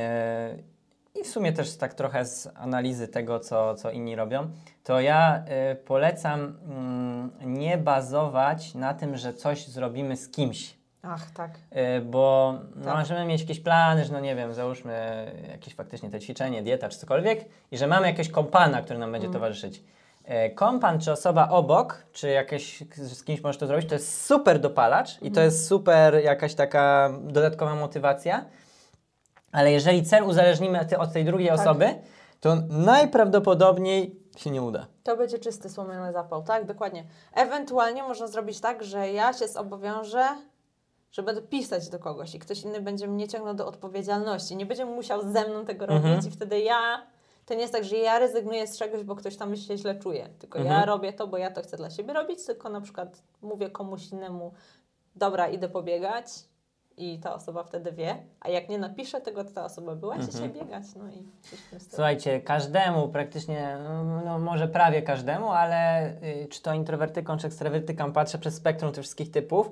i 1.16 1.24
w 1.24 1.28
sumie 1.28 1.54
też 1.54 1.78
tak 1.78 1.94
trochę 1.94 2.26
z 2.26 2.50
analizy 2.56 3.08
tego, 3.08 3.40
co, 3.40 3.76
co 3.76 3.92
inni 3.92 4.16
robią, 4.16 4.50
to 4.84 5.00
ja 5.02 5.44
yy, 5.70 5.76
polecam 5.76 6.58
mm, 6.70 7.32
nie 7.42 7.78
bazować 7.78 8.76
na 8.76 8.94
tym, 8.94 9.18
że 9.18 9.34
coś 9.34 9.68
zrobimy 9.68 10.18
z 10.18 10.30
kimś. 10.30 10.78
Ach, 11.04 11.32
tak. 11.32 11.52
Yy, 11.72 12.02
bo 12.02 12.54
no, 12.76 12.86
Tak. 12.86 12.96
możemy 13.00 13.26
mieć 13.26 13.42
jakieś 13.42 13.60
plany, 13.60 14.06
że 14.06 14.14
no 14.14 14.20
nie 14.20 14.36
wiem, 14.36 14.54
załóżmy 14.54 15.26
jakieś 15.52 15.76
faktycznie 15.76 16.10
te 16.10 16.20
ćwiczenie, 16.20 16.64
dieta 16.64 16.90
czy 16.90 16.98
cokolwiek 16.98 17.46
i 17.72 17.78
że 17.78 17.88
mamy 17.88 18.08
jakiegoś 18.08 18.30
kompana, 18.30 18.82
który 18.82 19.00
nam 19.00 19.12
będzie 19.12 19.28
Mm. 19.28 19.34
towarzyszyć. 19.34 19.84
Yy, 20.28 20.50
Kompan 20.50 21.00
czy 21.00 21.12
osoba 21.12 21.50
obok, 21.50 22.04
czy 22.12 22.30
jakieś 22.30 22.84
z 22.96 23.24
kimś 23.24 23.42
możesz 23.44 23.58
to 23.58 23.68
zrobić, 23.68 23.90
to 23.90 23.96
jest 23.96 24.26
super 24.26 24.60
dopalacz 24.60 25.16
i 25.16 25.20
to 25.20 25.28
Mhm. 25.28 25.46
jest 25.46 25.68
super 25.68 26.16
jakaś 26.24 26.54
taka 26.56 27.10
dodatkowa 27.24 27.76
motywacja. 27.76 28.46
Ale 29.52 29.72
jeżeli 29.72 30.04
cel 30.04 30.24
uzależnimy 30.24 30.80
od 31.00 31.14
tej 31.14 31.26
drugiej 31.26 31.48
Tak. 31.50 31.60
osoby, 31.60 31.96
to 32.40 32.56
najprawdopodobniej 32.70 34.16
się 34.38 34.50
nie 34.52 34.62
uda. 34.62 34.88
To 35.04 35.18
będzie 35.18 35.40
czysty 35.40 35.70
słomiany 35.70 36.14
zapał, 36.14 36.44
tak? 36.44 36.66
Dokładnie. 36.66 37.04
Ewentualnie 37.34 38.04
można 38.04 38.28
zrobić 38.28 38.60
tak, 38.60 38.84
że 38.84 39.12
ja 39.12 39.34
się 39.34 39.48
zobowiążę, 39.48 40.24
że 41.12 41.24
będę 41.24 41.42
pisać 41.42 41.90
do 41.90 42.00
kogoś 42.00 42.36
i 42.36 42.40
ktoś 42.40 42.62
inny 42.64 42.82
będzie 42.82 43.08
mnie 43.08 43.28
ciągnął 43.28 43.54
do 43.54 43.68
odpowiedzialności. 43.68 44.56
Nie 44.56 44.66
będzie 44.66 44.86
musiał 44.86 45.22
ze 45.32 45.48
mną 45.48 45.66
tego 45.66 45.86
Mhm. 45.86 46.14
robić 46.14 46.28
i 46.28 46.32
wtedy 46.32 46.60
ja... 46.60 47.08
To 47.46 47.54
nie 47.54 47.62
jest 47.62 47.74
tak, 47.74 47.84
że 47.84 47.96
ja 47.98 48.20
rezygnuję 48.20 48.68
z 48.68 48.78
czegoś, 48.78 49.04
bo 49.04 49.16
ktoś 49.16 49.36
tam 49.38 49.56
się 49.56 49.78
źle 49.78 49.96
czuje. 49.96 50.30
Tylko 50.40 50.60
ja 50.60 50.66
Mhm. 50.66 50.84
robię 50.88 51.14
to, 51.14 51.28
bo 51.28 51.38
ja 51.38 51.52
to 51.52 51.62
chcę 51.62 51.78
dla 51.78 51.90
siebie 51.90 52.14
robić, 52.14 52.46
tylko 52.46 52.70
na 52.70 52.82
przykład 52.82 53.24
mówię 53.42 53.70
komuś 53.70 54.12
innemu, 54.12 54.54
dobra, 55.16 55.48
idę 55.50 55.70
pobiegać 55.70 56.26
i 56.98 57.20
ta 57.20 57.34
osoba 57.34 57.64
wtedy 57.64 57.92
wie, 57.92 58.18
a 58.40 58.50
jak 58.50 58.70
nie 58.70 58.78
napiszę 58.78 59.22
tego, 59.22 59.44
to 59.44 59.52
ta 59.52 59.66
osoba 59.66 59.96
była 59.96 60.16
Mhm. 60.16 60.32
dzisiaj 60.32 60.50
biegać, 60.50 60.84
no 60.96 61.10
i. 61.10 61.24
Słuchajcie, 61.90 62.42
każdemu 62.42 63.10
praktycznie, 63.10 63.78
no, 64.26 64.40
może 64.40 64.68
prawie 64.68 65.02
każdemu, 65.02 65.50
ale 65.52 66.10
y, 66.24 66.48
czy 66.52 66.62
to 66.62 66.74
introwertykom, 66.74 67.38
czy 67.38 67.48
ekstrawertykom, 67.48 68.14
patrzę 68.14 68.38
przez 68.38 68.56
spektrum 68.56 68.92
tych 68.92 69.04
wszystkich 69.04 69.32
typów, 69.32 69.70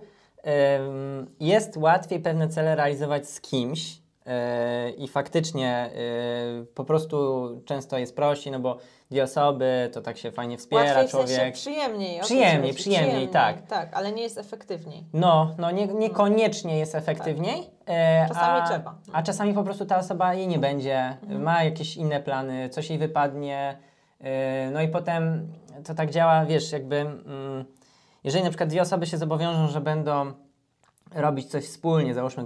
ym, 0.79 1.35
jest 1.39 1.77
łatwiej 1.77 2.19
pewne 2.19 2.47
cele 2.47 2.75
realizować 2.75 3.29
z 3.29 3.41
kimś, 3.41 4.01
i 4.97 5.07
faktycznie 5.07 5.69
e, 5.71 5.89
po 6.75 6.83
prostu 6.83 7.17
często 7.65 7.97
jest 7.97 8.15
prościej, 8.15 8.53
no 8.53 8.59
bo 8.59 8.77
dwie 9.11 9.23
osoby, 9.23 9.89
to 9.93 10.01
tak 10.01 10.17
się 10.17 10.31
fajnie 10.31 10.57
wspiera 10.57 10.83
Łatwiej 10.83 11.07
w 11.07 11.11
sensie 11.11 11.35
człowiek. 11.35 11.53
przyjemniej. 11.53 12.19
to 12.19 12.25
Przyjemniej, 12.25 12.71
chodzi. 12.71 12.73
przyjemniej, 12.83 13.27
tak. 13.27 13.67
Tak, 13.67 13.89
ale 13.93 14.11
nie 14.11 14.23
jest 14.23 14.37
efektywniej. 14.37 15.03
No, 15.13 15.55
no 15.57 15.71
nie, 15.71 15.87
niekoniecznie 15.87 16.79
jest 16.79 16.95
efektywniej. 16.95 17.69
e, 17.85 18.27
Czasami 18.27 18.61
a, 18.61 18.67
trzeba. 18.67 18.95
A 19.13 19.23
czasami 19.23 19.53
po 19.53 19.63
prostu 19.63 19.85
ta 19.85 19.97
osoba 19.97 20.33
jej 20.33 20.47
nie 20.47 20.59
będzie, 20.59 21.17
Mhm. 21.23 21.43
ma 21.43 21.63
jakieś 21.63 21.97
inne 21.97 22.19
plany, 22.19 22.69
coś 22.69 22.89
jej 22.89 22.99
wypadnie. 22.99 23.77
e, 24.21 24.71
No 24.71 24.81
i 24.81 24.87
potem 24.87 25.47
to 25.85 25.93
tak 25.93 26.09
działa, 26.11 26.45
wiesz, 26.45 26.71
jakby 26.71 26.95
mm, 26.95 27.65
jeżeli 28.23 28.43
na 28.43 28.49
przykład 28.49 28.69
dwie 28.69 28.81
osoby 28.81 29.05
się 29.05 29.17
zobowiążą, 29.17 29.67
że 29.67 29.81
będą 29.81 30.33
robić 31.15 31.45
coś 31.47 31.65
wspólnie, 31.65 32.13
załóżmy 32.13 32.43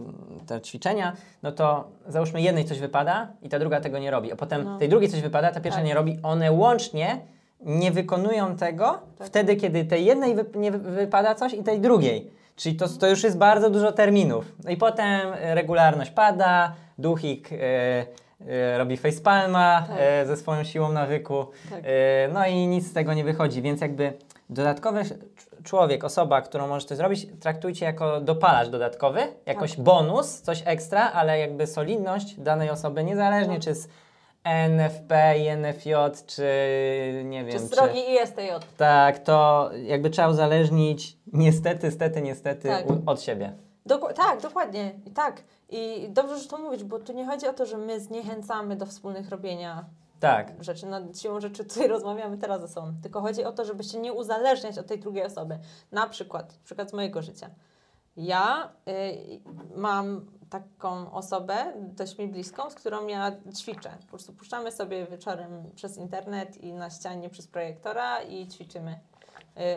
te 0.47 0.61
ćwiczenia, 0.61 1.13
no 1.43 1.51
to 1.51 1.91
załóżmy 2.07 2.41
jednej 2.41 2.65
coś 2.65 2.79
wypada 2.79 3.27
i 3.41 3.49
ta 3.49 3.59
druga 3.59 3.81
tego 3.81 3.99
nie 3.99 4.11
robi, 4.11 4.31
a 4.31 4.35
potem 4.35 4.63
No. 4.63 4.77
tej 4.79 4.89
drugiej 4.89 5.09
coś 5.09 5.21
wypada, 5.21 5.51
ta 5.51 5.61
pierwsza 5.61 5.79
Tak. 5.79 5.87
nie 5.87 5.93
robi, 5.93 6.19
one 6.23 6.51
łącznie 6.51 7.19
nie 7.61 7.91
wykonują 7.91 8.55
tego 8.55 8.99
Tak. 9.17 9.27
wtedy, 9.27 9.55
kiedy 9.55 9.85
tej 9.85 10.05
jednej 10.05 10.35
wy, 10.35 10.45
nie 10.55 10.71
wy- 10.71 10.79
wypada 10.91 11.35
coś 11.35 11.53
i 11.53 11.63
tej 11.63 11.79
drugiej. 11.79 12.31
Czyli 12.55 12.75
to, 12.75 12.87
to 12.89 13.07
już 13.09 13.23
jest 13.23 13.37
bardzo 13.37 13.69
dużo 13.69 13.91
terminów. 13.91 14.45
No 14.63 14.71
i 14.71 14.77
potem 14.77 15.33
e, 15.33 15.55
regularność 15.55 16.11
pada, 16.11 16.73
duchik 16.97 17.49
e, 17.53 17.55
e, 18.47 18.77
robi 18.77 18.97
facepalma 18.97 19.83
Tak. 19.87 19.97
e, 19.99 20.25
ze 20.25 20.37
swoją 20.37 20.63
siłą 20.63 20.91
nawyku, 20.91 21.45
Tak. 21.69 21.83
no 22.33 22.45
i 22.47 22.67
nic 22.67 22.87
z 22.89 22.93
tego 22.93 23.13
nie 23.13 23.23
wychodzi, 23.23 23.61
więc 23.61 23.81
jakby 23.81 24.13
dodatkowy 24.49 24.99
sz- 24.99 25.19
człowiek, 25.63 26.03
osoba, 26.03 26.41
którą 26.41 26.67
możesz 26.67 26.85
to 26.85 26.95
zrobić, 26.95 27.27
traktujcie 27.39 27.85
jako 27.85 28.21
dopalacz 28.21 28.67
dodatkowy, 28.69 29.19
jakoś 29.45 29.71
Tak. 29.75 29.81
bonus, 29.81 30.41
coś 30.41 30.63
ekstra, 30.65 31.11
ale 31.11 31.39
jakby 31.39 31.67
solidność 31.67 32.39
danej 32.39 32.69
osoby, 32.69 33.03
niezależnie 33.03 33.53
Tak. 33.55 33.63
czy 33.63 33.75
z 33.75 33.87
NFP, 34.69 35.35
NFJ, 35.57 35.93
czy 36.27 36.43
nie 37.25 37.45
Czy 37.45 37.51
wiem, 37.51 37.59
z 37.59 37.69
drogi 37.69 37.99
ISTJ. 38.23 38.41
tak, 38.77 39.19
to 39.19 39.69
jakby 39.83 40.09
trzeba 40.09 40.27
uzależnić 40.27 41.17
niestety, 41.33 41.91
stety, 41.91 42.21
niestety 42.21 42.67
Tak. 42.67 42.89
u, 42.89 42.97
od 43.05 43.21
siebie. 43.21 43.53
Doku- 43.85 44.13
tak, 44.13 44.41
dokładnie. 44.41 44.91
I 45.05 45.11
tak. 45.11 45.41
I 45.69 46.07
dobrze, 46.09 46.37
że 46.39 46.47
to 46.49 46.57
mówić, 46.57 46.83
bo 46.83 46.99
tu 46.99 47.13
nie 47.13 47.25
chodzi 47.25 47.47
o 47.47 47.53
to, 47.53 47.65
że 47.65 47.77
my 47.77 47.99
zniechęcamy 47.99 48.75
do 48.75 48.85
wspólnych 48.85 49.29
robienia 49.29 49.85
Tak, 50.23 50.63
rzeczy. 50.63 50.85
No, 50.85 50.99
siłą 51.13 51.39
rzeczy 51.39 51.65
tutaj 51.65 51.87
rozmawiamy 51.95 52.37
teraz 52.37 52.61
ze 52.61 52.67
sobą. 52.67 52.93
Tylko 53.01 53.21
chodzi 53.21 53.43
o 53.43 53.51
to, 53.51 53.65
żeby 53.65 53.83
się 53.83 53.99
nie 53.99 54.13
uzależniać 54.13 54.77
od 54.77 54.87
tej 54.87 54.99
drugiej 54.99 55.25
osoby. 55.25 55.59
Na 55.91 56.09
przykład, 56.09 56.53
przykład 56.63 56.89
z 56.89 56.93
mojego 56.93 57.21
życia. 57.21 57.49
Ja 58.17 58.69
y, 58.87 59.41
mam 59.75 60.25
taką 60.49 61.11
osobę, 61.11 61.73
dość 61.77 62.17
mi 62.17 62.27
bliską, 62.27 62.69
z 62.69 62.75
którą 62.75 63.07
ja 63.07 63.31
ćwiczę. 63.55 63.97
Po 64.01 64.07
prostu 64.07 64.33
puszczamy 64.33 64.71
sobie 64.71 65.05
wieczorem 65.05 65.71
przez 65.75 65.97
internet 65.97 66.57
i 66.57 66.73
na 66.73 66.89
ścianie 66.89 67.29
przez 67.29 67.47
projektora 67.47 68.21
i 68.21 68.47
ćwiczymy 68.47 68.99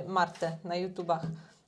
y, 0.04 0.08
Martę 0.08 0.56
na 0.64 0.76
YouTubach. 0.76 1.22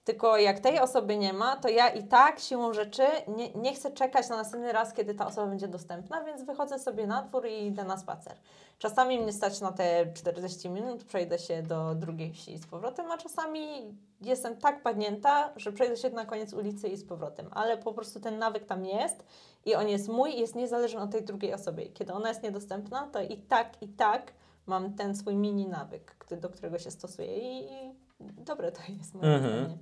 Tylko 0.08 0.38
jak 0.38 0.60
tej 0.60 0.80
osoby 0.80 1.16
nie 1.16 1.32
ma, 1.32 1.56
to 1.56 1.68
ja 1.68 1.88
i 1.88 2.02
tak 2.02 2.40
siłą 2.40 2.72
rzeczy 2.72 3.02
nie, 3.36 3.52
nie 3.52 3.74
chcę 3.74 3.90
czekać 3.90 4.28
na 4.28 4.36
następny 4.36 4.72
raz, 4.72 4.92
kiedy 4.92 5.14
ta 5.14 5.26
osoba 5.26 5.46
będzie 5.46 5.68
dostępna, 5.68 6.24
więc 6.24 6.42
wychodzę 6.42 6.78
sobie 6.78 7.06
na 7.06 7.22
dwór 7.22 7.46
i 7.46 7.66
idę 7.66 7.84
na 7.84 7.98
spacer. 7.98 8.36
Czasami 8.78 9.20
mnie 9.20 9.32
stać 9.32 9.60
na 9.60 9.72
te 9.72 10.12
40 10.14 10.70
minut, 10.70 11.04
przejdę 11.04 11.38
się 11.38 11.62
do 11.62 11.94
drugiej 11.94 12.32
wsi 12.32 12.58
z 12.58 12.66
powrotem, 12.66 13.10
a 13.10 13.18
czasami 13.18 13.94
jestem 14.20 14.56
tak 14.56 14.82
padnięta, 14.82 15.52
że 15.56 15.72
przejdę 15.72 15.96
się 15.96 16.10
na 16.10 16.26
koniec 16.26 16.52
ulicy 16.52 16.88
i 16.88 16.96
z 16.96 17.04
powrotem. 17.04 17.46
Ale 17.50 17.78
po 17.78 17.92
prostu 17.92 18.20
ten 18.20 18.38
nawyk 18.38 18.64
tam 18.64 18.84
jest 18.84 19.24
i 19.64 19.74
on 19.74 19.88
jest 19.88 20.08
mój 20.08 20.30
i 20.30 20.40
jest 20.40 20.54
niezależny 20.54 21.00
od 21.00 21.10
tej 21.10 21.22
drugiej 21.22 21.54
osoby. 21.54 21.86
Kiedy 21.94 22.12
ona 22.12 22.28
jest 22.28 22.42
niedostępna, 22.42 23.08
to 23.12 23.22
i 23.22 23.36
tak, 23.36 23.82
i 23.82 23.88
tak 23.88 24.32
mam 24.66 24.94
ten 24.94 25.16
swój 25.16 25.36
mini 25.36 25.68
nawyk, 25.68 26.16
do 26.40 26.48
którego 26.48 26.78
się 26.78 26.90
stosuję 26.90 27.38
i, 27.38 27.72
i 27.72 27.94
dobre 28.20 28.72
to 28.72 28.80
jest 28.98 29.14
moim 29.14 29.38
zdaniem. 29.38 29.78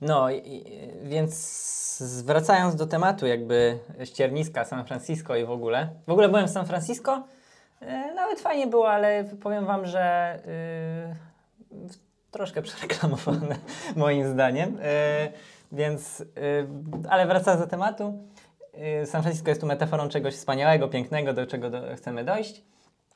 no 0.00 0.30
i, 0.30 0.64
więc 1.02 2.22
wracając 2.24 2.76
do 2.76 2.86
tematu 2.86 3.26
jakby 3.26 3.78
ścierniska 4.04 4.64
San 4.64 4.84
Francisco 4.84 5.36
i 5.36 5.44
w 5.44 5.50
ogóle. 5.50 5.88
W 6.06 6.10
ogóle 6.10 6.28
byłem 6.28 6.48
w 6.48 6.50
San 6.50 6.66
Francisco, 6.66 7.24
e, 7.80 8.14
nawet 8.14 8.40
fajnie 8.40 8.66
było, 8.66 8.90
ale 8.90 9.24
powiem 9.24 9.66
Wam, 9.66 9.86
że 9.86 10.38
y, 11.72 12.30
troszkę 12.30 12.62
przereklamowane 12.62 13.56
moim 13.96 14.28
zdaniem. 14.28 14.78
E, 14.82 15.28
więc, 15.72 16.20
y, 16.20 16.26
ale 17.08 17.26
wracając 17.26 17.62
do 17.62 17.68
tematu, 17.68 18.28
San 19.04 19.22
Francisco 19.22 19.48
jest 19.48 19.60
tu 19.60 19.66
metaforą 19.66 20.08
czegoś 20.08 20.34
wspaniałego, 20.34 20.88
pięknego, 20.88 21.32
do 21.32 21.46
czego 21.46 21.70
do, 21.70 21.96
chcemy 21.96 22.24
dojść. 22.24 22.64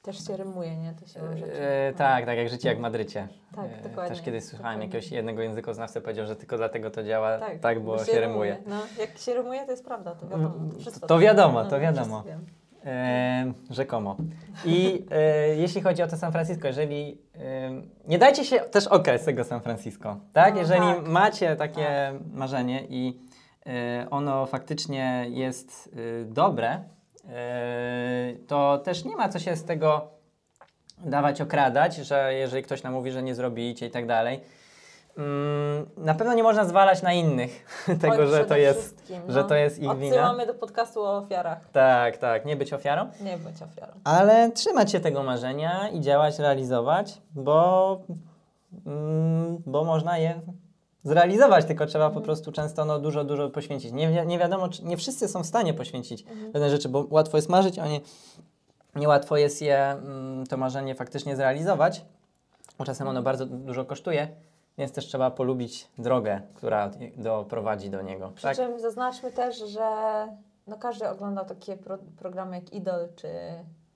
Też 0.07 0.27
się 0.27 0.37
rymuje, 0.37 0.77
nie? 0.77 0.95
To 0.95 1.07
się 1.07 1.21
rzeczy. 1.37 1.61
E, 1.61 1.92
tak, 1.92 2.27
tak 2.27 2.38
jak 2.38 2.49
życie 2.49 2.69
jak 2.69 2.79
w 2.79 2.81
Madrycie. 2.81 3.29
Tak, 3.57 3.64
E, 3.64 3.88
dokładnie, 3.88 4.16
Też 4.16 4.25
kiedyś 4.25 4.45
słuchałem 4.45 4.73
dokładnie. 4.75 4.97
jakiegoś 4.97 5.12
jednego 5.12 5.42
językoznawcy 5.42 6.01
powiedział, 6.01 6.27
że 6.27 6.37
tylko 6.37 6.57
dlatego 6.57 6.90
to 6.90 7.03
działa 7.03 7.38
tak, 7.61 7.81
bo, 7.81 7.97
bo 7.97 8.05
się 8.05 8.21
rymuje. 8.21 8.57
No, 8.66 8.77
jak 9.01 9.19
się 9.19 9.35
rymuje, 9.35 9.64
to 9.64 9.71
jest 9.71 9.85
prawda, 9.85 10.14
to 10.14 10.29
wiadomo. 10.29 10.55
To, 10.73 10.79
wszystko 10.79 11.07
To 11.07 11.19
wiadomo, 11.19 11.64
to 11.64 11.71
no, 11.71 11.81
wiadomo. 11.81 12.25
E, 12.85 13.53
rzekomo. 13.71 14.16
I 14.64 15.07
e, 15.11 15.57
jeśli 15.57 15.81
chodzi 15.83 16.03
o 16.03 16.07
to 16.07 16.16
San 16.16 16.33
Francisco, 16.33 16.66
jeżeli 16.66 17.19
e, 17.35 17.71
nie 18.09 18.19
dajcie 18.19 18.45
się 18.45 18.61
też 18.61 18.87
okres 18.87 19.25
tego 19.25 19.45
San 19.45 19.61
Francisco, 19.61 20.16
tak? 20.33 20.55
No, 20.55 20.61
jeżeli 20.61 20.81
tak. 20.87 21.09
macie 21.09 21.57
takie 21.57 22.12
marzenie 22.33 22.87
i 22.88 23.21
e, 23.66 24.07
ono 24.11 24.47
faktycznie 24.47 25.27
jest 25.29 25.95
e, 26.23 26.25
dobre, 26.25 26.69
e, 26.69 26.95
to 28.46 28.78
też 28.78 29.04
nie 29.04 29.16
ma 29.16 29.28
co 29.28 29.38
się 29.38 29.56
z 29.56 29.64
tego 29.64 30.08
dawać 30.98 31.40
okradać, 31.40 31.96
że 31.96 32.34
jeżeli 32.34 32.62
ktoś 32.62 32.82
nam 32.82 32.92
mówi, 32.92 33.10
że 33.12 33.22
nie 33.22 33.34
zrobicie 33.34 33.86
i 33.86 33.90
tak 33.90 34.06
dalej. 34.06 34.40
Mm, 35.18 35.86
Na 35.96 36.14
pewno 36.14 36.34
nie 36.34 36.42
można 36.42 36.64
zwalać 36.64 37.02
na 37.02 37.12
innych 37.12 37.66
tego, 38.00 38.16
Oj, 38.16 38.26
że 38.26 38.44
to 38.44 38.56
jest, 38.56 38.80
wszystkim, 38.80 39.22
że 39.28 39.42
no. 39.42 39.48
to 39.48 39.54
jest 39.54 39.78
ich 39.78 39.96
wina. 39.96 40.16
Odsyłamy 40.16 40.46
do 40.46 40.54
podcastu 40.54 41.02
o 41.02 41.16
ofiarach. 41.16 41.70
Tak, 41.72 42.16
tak, 42.16 42.44
nie 42.44 42.56
być 42.56 42.72
ofiarą. 42.72 43.10
Nie 43.20 43.38
bądź 43.38 43.62
ofiarą. 43.62 43.92
Ale 44.04 44.50
trzymać 44.52 44.92
się 44.92 45.00
tego 45.00 45.22
marzenia 45.22 45.88
i 45.88 46.00
działać, 46.00 46.38
realizować, 46.38 47.22
bo, 47.34 48.00
mm, 48.86 49.62
bo 49.66 49.84
można 49.84 50.18
je 50.18 50.40
zrealizować, 51.07 51.64
tylko 51.64 51.87
trzeba 51.87 52.11
po 52.11 52.21
prostu 52.21 52.53
często 52.53 52.85
no, 52.85 52.99
dużo, 52.99 53.25
dużo 53.25 53.51
poświęcić. 53.51 53.92
Nie, 53.92 54.09
wi- 54.09 54.27
nie 54.27 54.38
wiadomo, 54.38 54.69
czy 54.69 54.85
nie 54.85 54.97
wszyscy 54.97 55.29
są 55.29 55.42
w 55.42 55.47
stanie 55.47 55.75
poświęcić 55.75 56.25
pewne 56.53 56.71
rzeczy, 56.71 56.88
bo 56.88 57.07
łatwo 57.11 57.38
jest 57.38 57.49
marzyć, 57.49 57.79
a 57.79 57.87
nie, 57.88 58.01
niełatwo 58.97 59.37
jest 59.37 59.62
je, 59.62 59.79
mm, 59.79 60.47
to 60.47 60.57
marzenie 60.57 60.95
faktycznie 60.95 61.37
zrealizować, 61.37 62.05
bo 62.79 62.85
czasem 62.85 63.09
ono 63.09 63.23
bardzo 63.23 63.47
dużo 63.47 63.85
kosztuje, 63.85 64.29
więc 64.79 64.92
też 64.92 65.07
trzeba 65.07 65.31
polubić 65.31 65.88
drogę, 65.99 66.40
która 66.55 66.90
doprowadzi 67.16 67.90
do 67.90 68.03
niego. 68.03 68.33
Przy 68.35 68.42
Tak? 68.42 68.57
czym 68.57 68.81
zaznaczmy 68.81 69.33
też, 69.33 69.59
że 69.59 69.88
no 70.66 70.77
każdy 70.77 71.09
oglądał 71.09 71.45
takie 71.45 71.77
pro, 71.77 71.99
programy 72.19 72.57
jak 72.57 72.73
Idol 72.73 73.09
czy, 73.16 73.29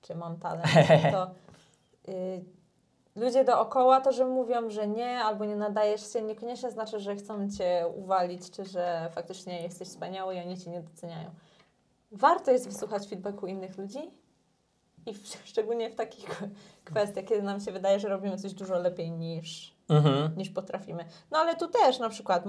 czy 0.03 0.15
Mam 0.15 0.37
Talent. 0.37 0.67
To 1.13 1.31
y, 2.13 2.45
ludzie 3.17 3.45
dookoła 3.45 4.01
to, 4.01 4.13
że 4.13 4.27
mówią, 4.27 4.71
że 4.71 4.89
nie 4.89 5.19
albo 5.19 5.45
nie 5.45 5.57
nadajesz 5.57 6.13
się, 6.13 6.23
niekoniecznie 6.23 6.71
znaczy, 6.71 7.01
że 7.01 7.17
chcą 7.17 7.51
Cię 7.51 7.87
uwalić, 7.97 8.51
czy 8.51 8.65
że 8.65 9.11
faktycznie 9.15 9.63
jesteś 9.63 9.89
wspaniały 9.89 10.35
i 10.35 10.41
oni 10.41 10.59
Cię 10.59 10.71
nie 10.71 10.81
doceniają. 10.81 11.31
Warto 12.13 12.51
jest 12.51 12.69
wysłuchać 12.69 13.09
feedbacku 13.09 13.47
innych 13.47 13.79
ludzi 13.79 14.11
i 15.07 15.15
w, 15.15 15.27
szczególnie 15.51 15.91
w 15.91 15.95
takich 15.95 16.43
kwestiach, 16.85 17.25
kiedy 17.25 17.43
nam 17.43 17.61
się 17.61 17.73
wydaje, 17.73 18.01
że 18.01 18.09
robimy 18.09 18.37
coś 18.37 18.53
dużo 18.53 18.79
lepiej 18.79 19.11
niż, 19.11 19.81
Mhm. 19.91 20.37
niż 20.37 20.51
potrafimy. 20.51 21.05
No 21.31 21.39
ale 21.39 21.57
tu 21.57 21.69
też 21.69 21.99
na 21.99 22.09
przykład 22.09 22.45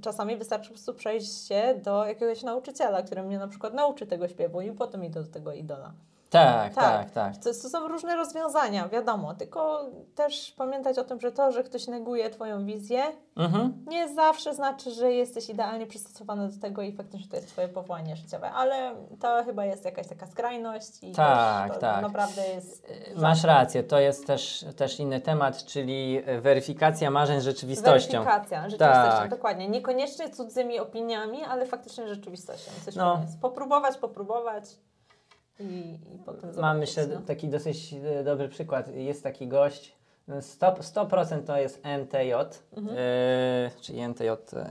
czasami 0.00 0.36
wystarczy 0.36 0.68
po 0.68 0.74
prostu 0.74 0.94
przejść 0.94 1.48
się 1.48 1.80
do 1.82 2.06
jakiegoś 2.06 2.42
nauczyciela, 2.42 3.02
który 3.02 3.22
mnie 3.22 3.38
na 3.38 3.48
przykład 3.48 3.74
nauczy 3.74 4.06
tego 4.06 4.28
śpiewu 4.28 4.60
i 4.60 4.72
potem 4.72 5.04
idę 5.04 5.22
do 5.22 5.30
tego 5.30 5.52
idola. 5.52 5.92
Tak, 6.34 6.74
Tak. 6.74 6.84
tak, 6.84 7.10
tak. 7.10 7.36
To, 7.36 7.44
to 7.62 7.68
są 7.68 7.88
różne 7.88 8.16
rozwiązania, 8.16 8.88
wiadomo, 8.88 9.34
tylko 9.34 9.80
też 10.14 10.54
pamiętać 10.56 10.98
o 10.98 11.04
tym, 11.04 11.20
że 11.20 11.32
to, 11.32 11.52
że 11.52 11.64
ktoś 11.64 11.86
neguje 11.86 12.30
Twoją 12.30 12.66
wizję, 12.66 13.02
Mhm. 13.36 13.84
nie 13.86 14.14
zawsze 14.14 14.54
znaczy, 14.54 14.90
że 14.90 15.12
jesteś 15.12 15.48
idealnie 15.50 15.86
przystosowany 15.86 16.48
do 16.48 16.60
tego 16.60 16.82
i 16.82 16.92
faktycznie 16.92 17.28
to 17.30 17.36
jest 17.36 17.48
Twoje 17.48 17.68
powołanie 17.68 18.16
życiowe, 18.16 18.50
ale 18.50 18.94
to 19.20 19.44
chyba 19.44 19.64
jest 19.64 19.84
jakaś 19.84 20.06
taka 20.08 20.26
skrajność 20.26 21.02
i 21.02 21.12
Tak, 21.12 21.78
tak. 21.78 22.02
naprawdę 22.02 22.42
jest... 22.54 22.86
Masz 23.16 23.44
rację, 23.44 23.82
to 23.82 23.98
jest 23.98 24.26
też, 24.26 24.64
też 24.76 25.00
inny 25.00 25.20
temat, 25.20 25.64
czyli 25.64 26.22
e, 26.26 26.40
weryfikacja 26.40 27.10
marzeń 27.10 27.40
z 27.40 27.44
rzeczywistością. 27.44 28.24
Weryfikacja 28.24 28.62
rzeczywistością, 28.70 29.18
Tak. 29.18 29.30
dokładnie. 29.30 29.68
Niekoniecznie 29.68 30.30
cudzymi 30.30 30.80
opiniami, 30.80 31.44
ale 31.44 31.66
faktycznie 31.66 32.08
rzeczywistością. 32.08 32.70
Coś 32.84 32.94
No. 32.96 33.14
no. 33.14 33.20
jest. 33.22 33.40
Popróbować, 33.40 33.96
popróbować 33.98 34.64
i, 35.60 35.98
i 36.14 36.18
potem 36.18 36.40
zobaczyć. 36.40 36.60
Mam 36.62 36.78
myślę 36.78 37.06
no. 37.06 37.20
taki 37.20 37.48
dosyć 37.48 37.94
e, 38.20 38.24
dobry 38.24 38.48
przykład. 38.48 38.94
Jest 38.94 39.22
taki 39.22 39.48
gość, 39.48 39.96
no 40.28 40.36
100%, 40.36 40.74
100% 40.74 41.44
to 41.44 41.56
jest 41.56 41.80
NTJ, 41.82 42.32
Mhm. 42.76 42.96
e, 42.98 43.70
czyli 43.80 44.00
NTJ, 44.00 44.28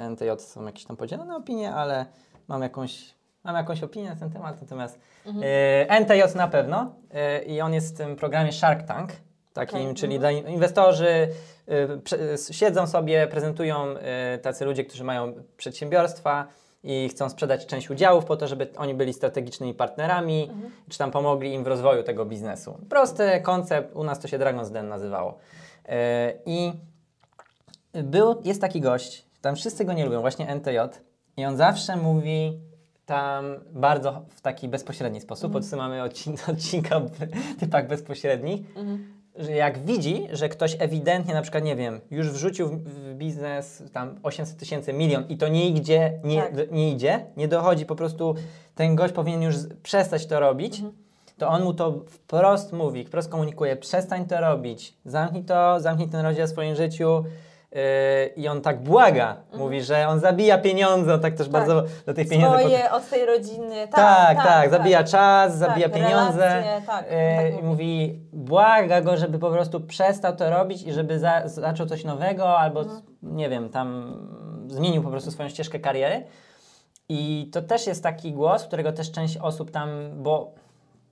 NTJ 0.10 0.30
są 0.38 0.66
jakieś 0.66 0.86
tam 0.86 0.98
podzielone 0.98 1.36
opinie, 1.36 1.74
ale 1.74 2.06
mam 2.48 2.62
jakąś 2.62 3.14
mam 3.44 3.56
jakąś 3.56 3.84
opinię 3.84 4.10
na 4.10 4.16
ten 4.16 4.32
temat, 4.32 4.62
natomiast 4.62 5.00
Mhm. 5.26 5.46
e, 5.48 6.00
NTJ 6.00 6.38
na 6.38 6.48
pewno 6.48 6.96
e, 7.12 7.44
i 7.44 7.62
on 7.62 7.74
jest 7.74 7.96
w 7.96 7.98
tym 7.98 8.16
programie 8.16 8.52
Shark 8.52 8.84
Tank, 8.88 9.12
takim, 9.54 9.82
Okej, 9.82 9.96
czyli 9.96 10.16
mhm. 10.16 10.48
inwestorzy 10.48 11.30
e, 11.68 12.54
siedzą 12.54 12.88
sobie, 12.88 13.28
prezentują 13.28 13.88
e, 13.88 14.38
tacy 14.38 14.66
ludzie, 14.66 14.86
którzy 14.86 15.04
mają 15.04 15.34
przedsiębiorstwa 15.58 16.48
i 16.84 17.10
chcą 17.10 17.30
sprzedać 17.30 17.66
część 17.66 17.90
udziałów 17.90 18.26
po 18.26 18.38
to, 18.38 18.48
żeby 18.48 18.68
oni 18.78 18.94
byli 18.94 19.14
strategicznymi 19.14 19.74
partnerami, 19.74 20.44
Mhm. 20.52 20.72
czy 20.90 20.98
tam 20.98 21.12
pomogli 21.12 21.54
im 21.54 21.64
w 21.64 21.68
rozwoju 21.68 22.04
tego 22.04 22.26
biznesu. 22.26 22.78
Prosty 22.90 23.42
koncept, 23.44 23.96
u 23.96 24.04
nas 24.04 24.20
to 24.20 24.28
się 24.28 24.40
Dragon's 24.40 24.70
Den 24.72 24.88
nazywało. 24.88 25.38
E, 25.86 26.34
I 26.46 26.72
był, 27.94 28.42
jest 28.44 28.62
taki 28.62 28.82
gość, 28.82 29.26
tam 29.42 29.56
wszyscy 29.56 29.86
go 29.86 29.94
nie 29.94 30.06
lubią, 30.06 30.22
właśnie 30.22 30.48
NTJ, 30.56 30.78
i 31.38 31.46
on 31.46 31.58
zawsze 31.58 31.96
mówi 31.98 32.60
tam 33.06 33.46
bardzo 33.72 34.22
w 34.30 34.42
taki 34.42 34.68
bezpośredni 34.68 35.22
sposób, 35.22 35.56
Mhm. 35.56 35.78
mamy 35.78 36.04
odcinka 36.52 37.00
w 37.00 37.10
typach 37.60 37.88
bezpośrednich, 37.88 38.62
Mhm. 38.78 39.13
Że 39.36 39.52
jak 39.52 39.86
widzi, 39.86 40.28
że 40.32 40.50
ktoś 40.50 40.76
ewidentnie 40.80 41.34
na 41.34 41.42
przykład, 41.42 41.64
nie 41.64 41.76
wiem, 41.76 42.02
już 42.12 42.30
wrzucił 42.32 42.68
w, 42.68 43.14
biznes 43.14 43.84
tam 43.94 44.16
800 44.24 44.58
tysięcy, 44.58 44.94
milion 44.94 45.24
i 45.30 45.38
to 45.38 45.48
nie 45.48 45.70
idzie, 45.70 46.20
nie, 46.24 46.42
Tak. 46.42 46.56
d- 46.56 46.68
nie 46.72 46.92
idzie, 46.92 47.26
nie 47.38 47.48
dochodzi, 47.48 47.86
po 47.86 47.96
prostu 47.96 48.36
ten 48.76 48.96
gość 48.96 49.14
powinien 49.14 49.42
już 49.42 49.56
przestać 49.84 50.26
to 50.26 50.40
robić, 50.40 50.76
Mhm. 50.76 50.94
to 51.38 51.48
on 51.50 51.64
mu 51.64 51.74
to 51.74 51.92
wprost 52.08 52.74
mówi, 52.74 53.06
wprost 53.06 53.30
komunikuje, 53.30 53.76
przestań 53.76 54.26
to 54.26 54.42
robić, 54.42 54.94
zamknij 55.06 55.44
to, 55.44 55.80
zamknij 55.80 56.08
ten 56.10 56.22
rozdział 56.26 56.48
w 56.48 56.50
swoim 56.50 56.76
życiu. 56.76 57.24
Yy, 57.74 57.80
I 58.36 58.48
on 58.48 58.62
tak 58.62 58.84
błaga, 58.84 59.38
mówi, 59.54 59.82
że 59.82 60.08
on 60.08 60.20
zabija 60.20 60.58
pieniądze, 60.58 61.14
on 61.14 61.20
tak 61.20 61.34
też 61.34 61.48
Mhm. 61.48 61.66
Tak. 61.66 61.76
bardzo 61.76 61.90
do 62.06 62.14
tych 62.14 62.30
pieniędzy 62.30 62.58
Swoje, 62.60 62.92
od 62.92 63.10
tej 63.10 63.26
rodziny. 63.26 63.88
tak, 63.92 64.38
tak, 64.44 64.70
zabija 64.70 65.04
czas, 65.04 65.58
zabija 65.58 65.90
Tak, 65.90 65.98
pieniądze. 66.02 66.40
relacje, 66.40 66.82
tak, 66.88 67.06
e, 67.10 67.52
tak 67.52 67.60
I 67.60 67.64
mówi. 67.64 68.20
błaga 68.34 69.02
go, 69.02 69.18
żeby 69.18 69.40
po 69.40 69.50
prostu 69.52 69.82
przestał 69.82 70.36
to 70.36 70.50
robić 70.50 70.84
i 70.84 70.94
żeby 70.94 71.20
za, 71.20 71.42
zaczął 71.46 71.86
coś 71.88 72.04
nowego, 72.04 72.58
albo 72.60 72.80
Mhm. 72.82 73.02
nie 73.22 73.50
wiem, 73.50 73.70
tam 73.70 74.18
zmienił 74.68 75.04
po 75.04 75.10
prostu 75.10 75.32
swoją 75.32 75.50
ścieżkę 75.50 75.80
kariery. 75.80 76.24
I 77.10 77.50
to 77.54 77.62
też 77.62 77.88
jest 77.88 78.04
taki 78.04 78.32
głos, 78.32 78.64
którego 78.64 78.92
też 78.92 79.12
część 79.12 79.38
osób 79.38 79.72
tam, 79.72 79.90
bo 80.16 80.52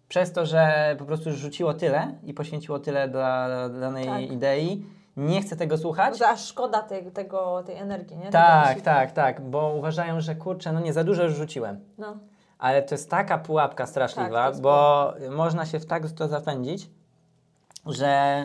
przez 0.08 0.32
to, 0.34 0.46
że 0.46 0.96
po 1.00 1.06
prostu 1.06 1.32
rzuciło 1.32 1.74
tyle 1.74 2.14
i 2.24 2.34
poświęciło 2.34 2.80
tyle 2.80 3.08
dla, 3.10 3.48
dla 3.70 3.80
danej 3.80 4.06
Tak. 4.06 4.22
idei, 4.32 4.86
nie 5.18 5.42
chce 5.42 5.56
tego 5.56 5.78
słuchać. 5.78 6.22
Aż 6.22 6.46
szkoda 6.46 6.82
tej, 6.82 7.12
tego, 7.12 7.64
tej 7.64 7.76
energii, 7.76 8.18
nie? 8.18 8.30
Tak, 8.30 8.82
tak, 8.82 9.12
tak, 9.12 9.42
bo 9.42 9.74
uważają, 9.78 10.22
że 10.22 10.36
kurczę, 10.36 10.74
no 10.74 10.80
nie 10.80 10.94
za 10.94 11.04
dużo 11.04 11.24
już 11.24 11.36
rzuciłem. 11.36 11.80
No. 11.98 12.18
Ale 12.60 12.84
to 12.84 12.96
jest 12.96 13.10
taka 13.10 13.38
pułapka 13.38 13.86
straszliwa, 13.86 14.52
Tak, 14.52 14.62
bo 14.62 15.14
można 15.30 15.66
się 15.66 15.80
w 15.80 15.86
tak 15.86 16.12
to 16.12 16.28
zapędzić, 16.28 16.90
że 17.86 18.44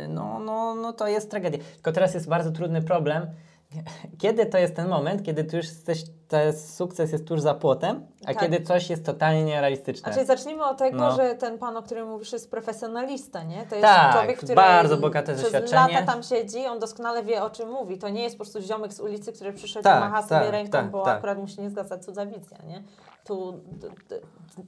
yy, 0.00 0.08
no, 0.08 0.38
no, 0.38 0.74
no 0.74 0.92
to 0.92 1.08
jest 1.08 1.30
tragedia. 1.30 1.58
Tylko 1.74 1.92
teraz 1.92 2.14
jest 2.14 2.28
bardzo 2.28 2.50
trudny 2.50 2.82
problem. 2.82 3.26
Kiedy 4.22 4.46
to 4.46 4.58
jest 4.58 4.76
ten 4.76 4.88
moment, 4.88 5.22
kiedy 5.22 5.44
tu 5.44 5.56
już 5.56 5.66
jesteś, 5.66 6.02
ten 6.28 6.52
sukces 6.58 7.12
jest 7.12 7.26
tuż 7.26 7.40
za 7.40 7.54
płotem, 7.54 8.06
a 8.22 8.26
Tak. 8.26 8.38
kiedy 8.40 8.60
coś 8.60 8.90
jest 8.90 9.04
totalnie 9.06 9.44
nierealistyczne. 9.44 10.12
Znaczy 10.12 10.26
zacznijmy 10.26 10.64
od 10.64 10.78
tego, 10.78 10.96
No. 10.98 11.16
że 11.16 11.34
ten 11.34 11.58
pan, 11.58 11.76
o 11.76 11.82
którym 11.82 12.08
mówisz, 12.08 12.32
jest 12.32 12.50
profesjonalista, 12.50 13.42
nie? 13.42 13.66
To 13.66 13.74
jest 13.74 13.86
Tak, 13.86 14.12
człowiek, 14.18 14.36
który 14.36 14.54
bardzo 14.54 14.96
bogate 14.96 15.32
przez 15.34 15.42
doświadczenie. 15.52 15.94
lata 16.00 16.12
tam 16.12 16.22
siedzi, 16.22 16.66
on 16.66 16.78
doskonale 16.78 17.22
wie, 17.22 17.42
o 17.42 17.50
czym 17.50 17.70
mówi. 17.70 17.98
To 17.98 18.08
nie 18.08 18.22
jest 18.22 18.38
po 18.38 18.44
prostu 18.44 18.60
ziomek 18.62 18.92
z 18.92 19.00
ulicy, 19.00 19.32
który 19.32 19.52
przyszedł 19.52 19.84
Tak, 19.84 19.96
i 19.96 20.00
macha 20.00 20.22
sobie 20.22 20.40
tak, 20.40 20.50
ręką, 20.50 20.72
tak, 20.72 20.90
bo 20.90 21.04
tak. 21.04 21.18
akurat 21.18 21.38
mu 21.38 21.48
się 21.48 21.62
nie 21.62 21.70
zgadza 21.70 21.98
cudza 21.98 22.26
wizja, 22.26 22.58
nie? 22.66 22.82
Tu 23.24 23.60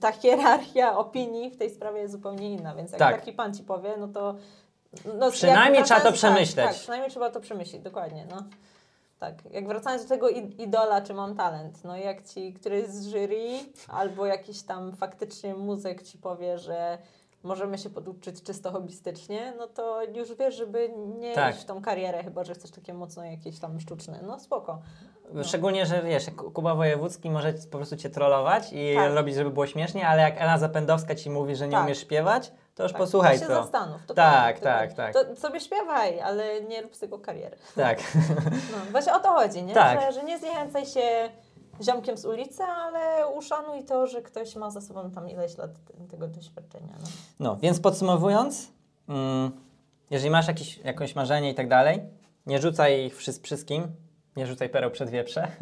ta 0.01 0.13
hierarchia 0.13 0.97
opinii 0.99 1.51
w 1.51 1.57
tej 1.57 1.71
sprawie 1.71 2.01
jest 2.01 2.13
zupełnie 2.13 2.53
inna, 2.53 2.75
więc 2.75 2.91
jak 2.91 2.99
Tak. 2.99 3.17
taki 3.17 3.33
pan 3.33 3.55
ci 3.55 3.63
powie, 3.63 3.95
no 3.99 4.09
to... 4.09 4.35
No, 5.19 5.31
Przynajmniej 5.31 5.85
trzeba 5.85 6.01
to 6.01 6.11
wracając- 6.11 6.19
przemyśleć. 6.19 6.57
Tak, 6.57 6.67
tak, 6.67 6.75
przynajmniej 6.83 7.11
trzeba 7.11 7.31
to 7.31 7.41
przemyśleć, 7.41 7.83
dokładnie, 7.83 8.27
no. 8.31 8.37
Tak, 9.19 9.35
jak 9.51 9.69
wracając 9.69 10.03
do 10.03 10.09
tego 10.09 10.29
idola, 10.59 11.01
czy 11.03 11.15
mam 11.15 11.37
talent, 11.37 11.85
no 11.85 11.97
jak 11.97 12.25
ci 12.27 12.53
któryś 12.53 12.87
z 12.87 13.07
jury 13.13 13.59
albo 13.89 14.27
jakiś 14.27 14.63
tam 14.63 14.97
faktycznie 14.97 15.55
muzyk 15.55 16.03
ci 16.03 16.19
powie, 16.19 16.59
że 16.59 16.99
możemy 17.43 17.79
się 17.79 17.91
poduczyć 17.91 18.43
czysto 18.43 18.71
hobbystycznie, 18.73 19.53
no 19.59 19.67
to 19.67 20.03
już 20.05 20.35
wiesz, 20.35 20.55
żeby 20.57 20.91
nie 21.19 21.35
Tak. 21.35 21.55
iść 21.55 21.63
w 21.63 21.67
tą 21.67 21.83
karierę, 21.83 22.25
chyba 22.25 22.45
że 22.45 22.55
chcesz 22.55 22.71
takie 22.71 22.95
mocno 22.95 23.25
jakieś 23.25 23.59
tam 23.59 23.81
sztuczne. 23.81 24.21
No 24.23 24.39
spoko. 24.41 24.79
Szczególnie, 25.43 25.87
że 25.87 26.03
wiesz, 26.03 26.27
Kuba 26.55 26.75
Wojewódzki 26.75 27.31
może 27.31 27.53
po 27.71 27.79
prostu 27.79 27.97
cię 27.97 28.11
trollować 28.11 28.73
i 28.73 28.95
Tak. 28.97 29.15
robić, 29.15 29.35
żeby 29.35 29.51
było 29.51 29.67
śmiesznie, 29.67 30.09
ale 30.09 30.23
jak 30.23 30.41
Ela 30.41 30.59
Zapędowska 30.59 31.15
ci 31.15 31.31
mówi, 31.31 31.57
że 31.57 31.67
nie 31.69 31.73
Tak. 31.73 31.85
umiesz 31.85 31.99
śpiewać, 32.01 32.53
to 32.79 32.83
już 32.83 32.93
Tak, 32.93 33.01
posłuchaj 33.01 33.39
to 33.41 33.47
się 33.47 33.55
zastanów. 33.55 34.07
To 34.07 34.15
Tak, 34.15 34.61
tak, 34.61 34.93
tak. 34.93 35.13
To 35.13 35.37
sobie 35.37 35.61
śpiewaj, 35.61 36.21
ale 36.21 36.63
nie 36.63 36.83
rób 36.83 36.97
z 36.97 36.99
tego 36.99 37.19
kariery. 37.19 37.57
Tak. 37.77 37.99
No, 38.73 38.79
właśnie 38.91 39.15
o 39.15 39.21
to 39.21 39.29
chodzi, 39.29 39.63
nie? 39.63 39.75
Tak. 39.75 40.01
Że, 40.01 40.13
że 40.13 40.23
nie 40.25 40.39
zniechęcaj 40.39 40.87
się 40.87 41.01
ziomkiem 41.83 42.17
z 42.19 42.25
ulicy, 42.25 42.63
ale 42.63 43.29
uszanuj 43.29 43.85
to, 43.85 44.07
że 44.07 44.23
ktoś 44.23 44.57
ma 44.57 44.71
za 44.71 44.81
sobą 44.81 45.11
tam 45.11 45.31
ileś 45.31 45.59
lat 45.59 45.71
te- 45.85 46.07
tego 46.11 46.29
doświadczenia. 46.29 46.95
No. 47.01 47.07
No, 47.41 47.57
więc 47.57 47.81
podsumowując, 47.81 48.69
mm, 49.09 49.51
jeżeli 50.11 50.31
masz 50.31 50.49
jakieś, 50.49 50.79
jakieś 50.79 51.15
marzenie 51.15 51.51
i 51.51 51.55
tak 51.55 51.69
dalej, 51.69 52.03
nie 52.47 52.59
rzucaj 52.59 53.05
ich 53.05 53.17
wszy- 53.17 53.41
wszystkim, 53.43 53.87
nie 54.37 54.47
rzucaj 54.47 54.69
pereł 54.69 54.91
przed 54.91 55.11
wieprze. 55.11 55.49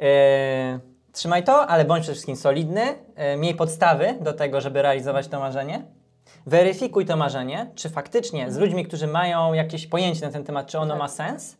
E, 0.00 0.78
trzymaj 1.12 1.44
to, 1.44 1.66
ale 1.66 1.84
bądź 1.84 2.00
przede 2.02 2.14
wszystkim 2.14 2.36
solidny, 2.36 2.82
e, 3.14 3.36
miej 3.36 3.54
podstawy 3.54 4.14
do 4.20 4.32
tego, 4.32 4.60
żeby 4.60 4.82
realizować 4.82 5.28
to 5.28 5.40
marzenie. 5.40 5.84
Weryfikuj 6.46 7.06
to 7.06 7.16
marzenie, 7.16 7.70
czy 7.74 7.88
faktycznie 7.90 8.50
z 8.50 8.56
ludźmi, 8.56 8.84
którzy 8.84 9.06
mają 9.06 9.52
jakieś 9.52 9.86
pojęcie 9.86 10.26
na 10.26 10.32
ten 10.32 10.44
temat, 10.44 10.66
czy 10.66 10.78
ono 10.78 10.90
Tak. 10.94 10.98
ma 10.98 11.08
sens. 11.08 11.56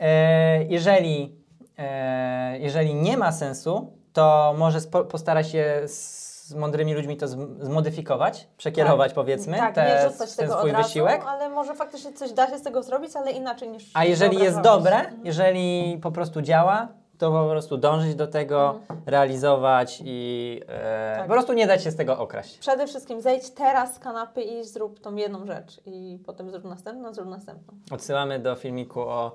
E, 0.00 0.64
jeżeli, 0.64 1.36
e, 1.78 2.58
jeżeli 2.58 2.94
nie 2.94 3.16
ma 3.16 3.32
sensu, 3.32 3.92
to 4.12 4.54
może 4.58 4.78
postaraj 5.10 5.44
się 5.44 5.82
z 5.86 6.54
mądrymi 6.54 6.94
ludźmi 6.94 7.16
to 7.16 7.26
zm- 7.26 7.64
zmodyfikować, 7.64 8.48
przekierować 8.56 9.12
powiedzmy 9.12 9.56
tak, 9.56 9.74
te, 9.74 10.10
ten 10.36 10.50
swój 10.50 10.72
razu, 10.72 10.82
wysiłek. 10.88 11.22
ale 11.28 11.48
może 11.48 11.74
faktycznie 11.74 12.12
coś 12.12 12.32
da 12.32 12.50
się 12.50 12.58
z 12.58 12.62
tego 12.62 12.82
zrobić, 12.82 13.16
ale 13.16 13.30
inaczej 13.30 13.68
niż 13.68 13.90
A 13.94 14.04
jeżeli 14.04 14.38
jest 14.38 14.60
dobre, 14.60 15.00
jeżeli 15.24 15.98
po 16.02 16.10
prostu 16.12 16.42
działa, 16.42 16.88
to 17.22 17.30
po 17.30 17.48
prostu 17.50 17.76
dążyć 17.76 18.14
do 18.14 18.26
tego, 18.26 18.80
realizować 19.06 20.02
i 20.04 20.60
e, 20.68 20.72
Mhm. 20.72 21.16
Tak. 21.18 21.26
po 21.26 21.32
prostu 21.32 21.52
nie 21.52 21.66
dać 21.66 21.84
się 21.84 21.90
z 21.90 21.96
tego 21.96 22.18
okraść. 22.18 22.58
Przede 22.58 22.86
wszystkim 22.86 23.20
zejdź 23.20 23.50
teraz 23.50 23.94
z 23.94 23.98
kanapy 23.98 24.42
i 24.42 24.64
zrób 24.64 25.00
tą 25.00 25.16
jedną 25.16 25.46
rzecz 25.46 25.80
i 25.86 26.18
potem 26.26 26.50
zrób 26.50 26.64
następną, 26.64 27.14
zrób 27.14 27.28
następną. 27.28 27.74
Odsyłamy 27.90 28.38
do 28.38 28.56
filmiku 28.56 29.00
o 29.00 29.32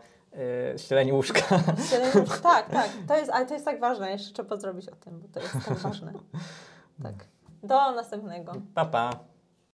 e, 0.74 0.78
ścieleniu 0.80 1.16
łóżka. 1.16 1.42
Siedem 1.90 2.22
już- 2.24 2.42
tak, 2.42 2.70
tak, 2.70 2.90
to 3.08 3.16
jest, 3.18 3.32
ale 3.32 3.46
to 3.46 3.54
jest 3.54 3.66
tak 3.66 3.80
ważne, 3.80 4.12
jeszcze 4.12 4.34
trzeba 4.34 4.56
zrobić 4.58 4.90
o 4.90 4.96
tym, 4.96 5.20
bo 5.20 5.28
to 5.28 5.40
jest 5.40 5.54
tak 5.68 5.78
ważne. 5.78 6.14
Tak. 7.04 7.14
Do 7.64 7.92
następnego. 7.92 8.54
pa, 8.76 8.86
pa. 8.86 9.10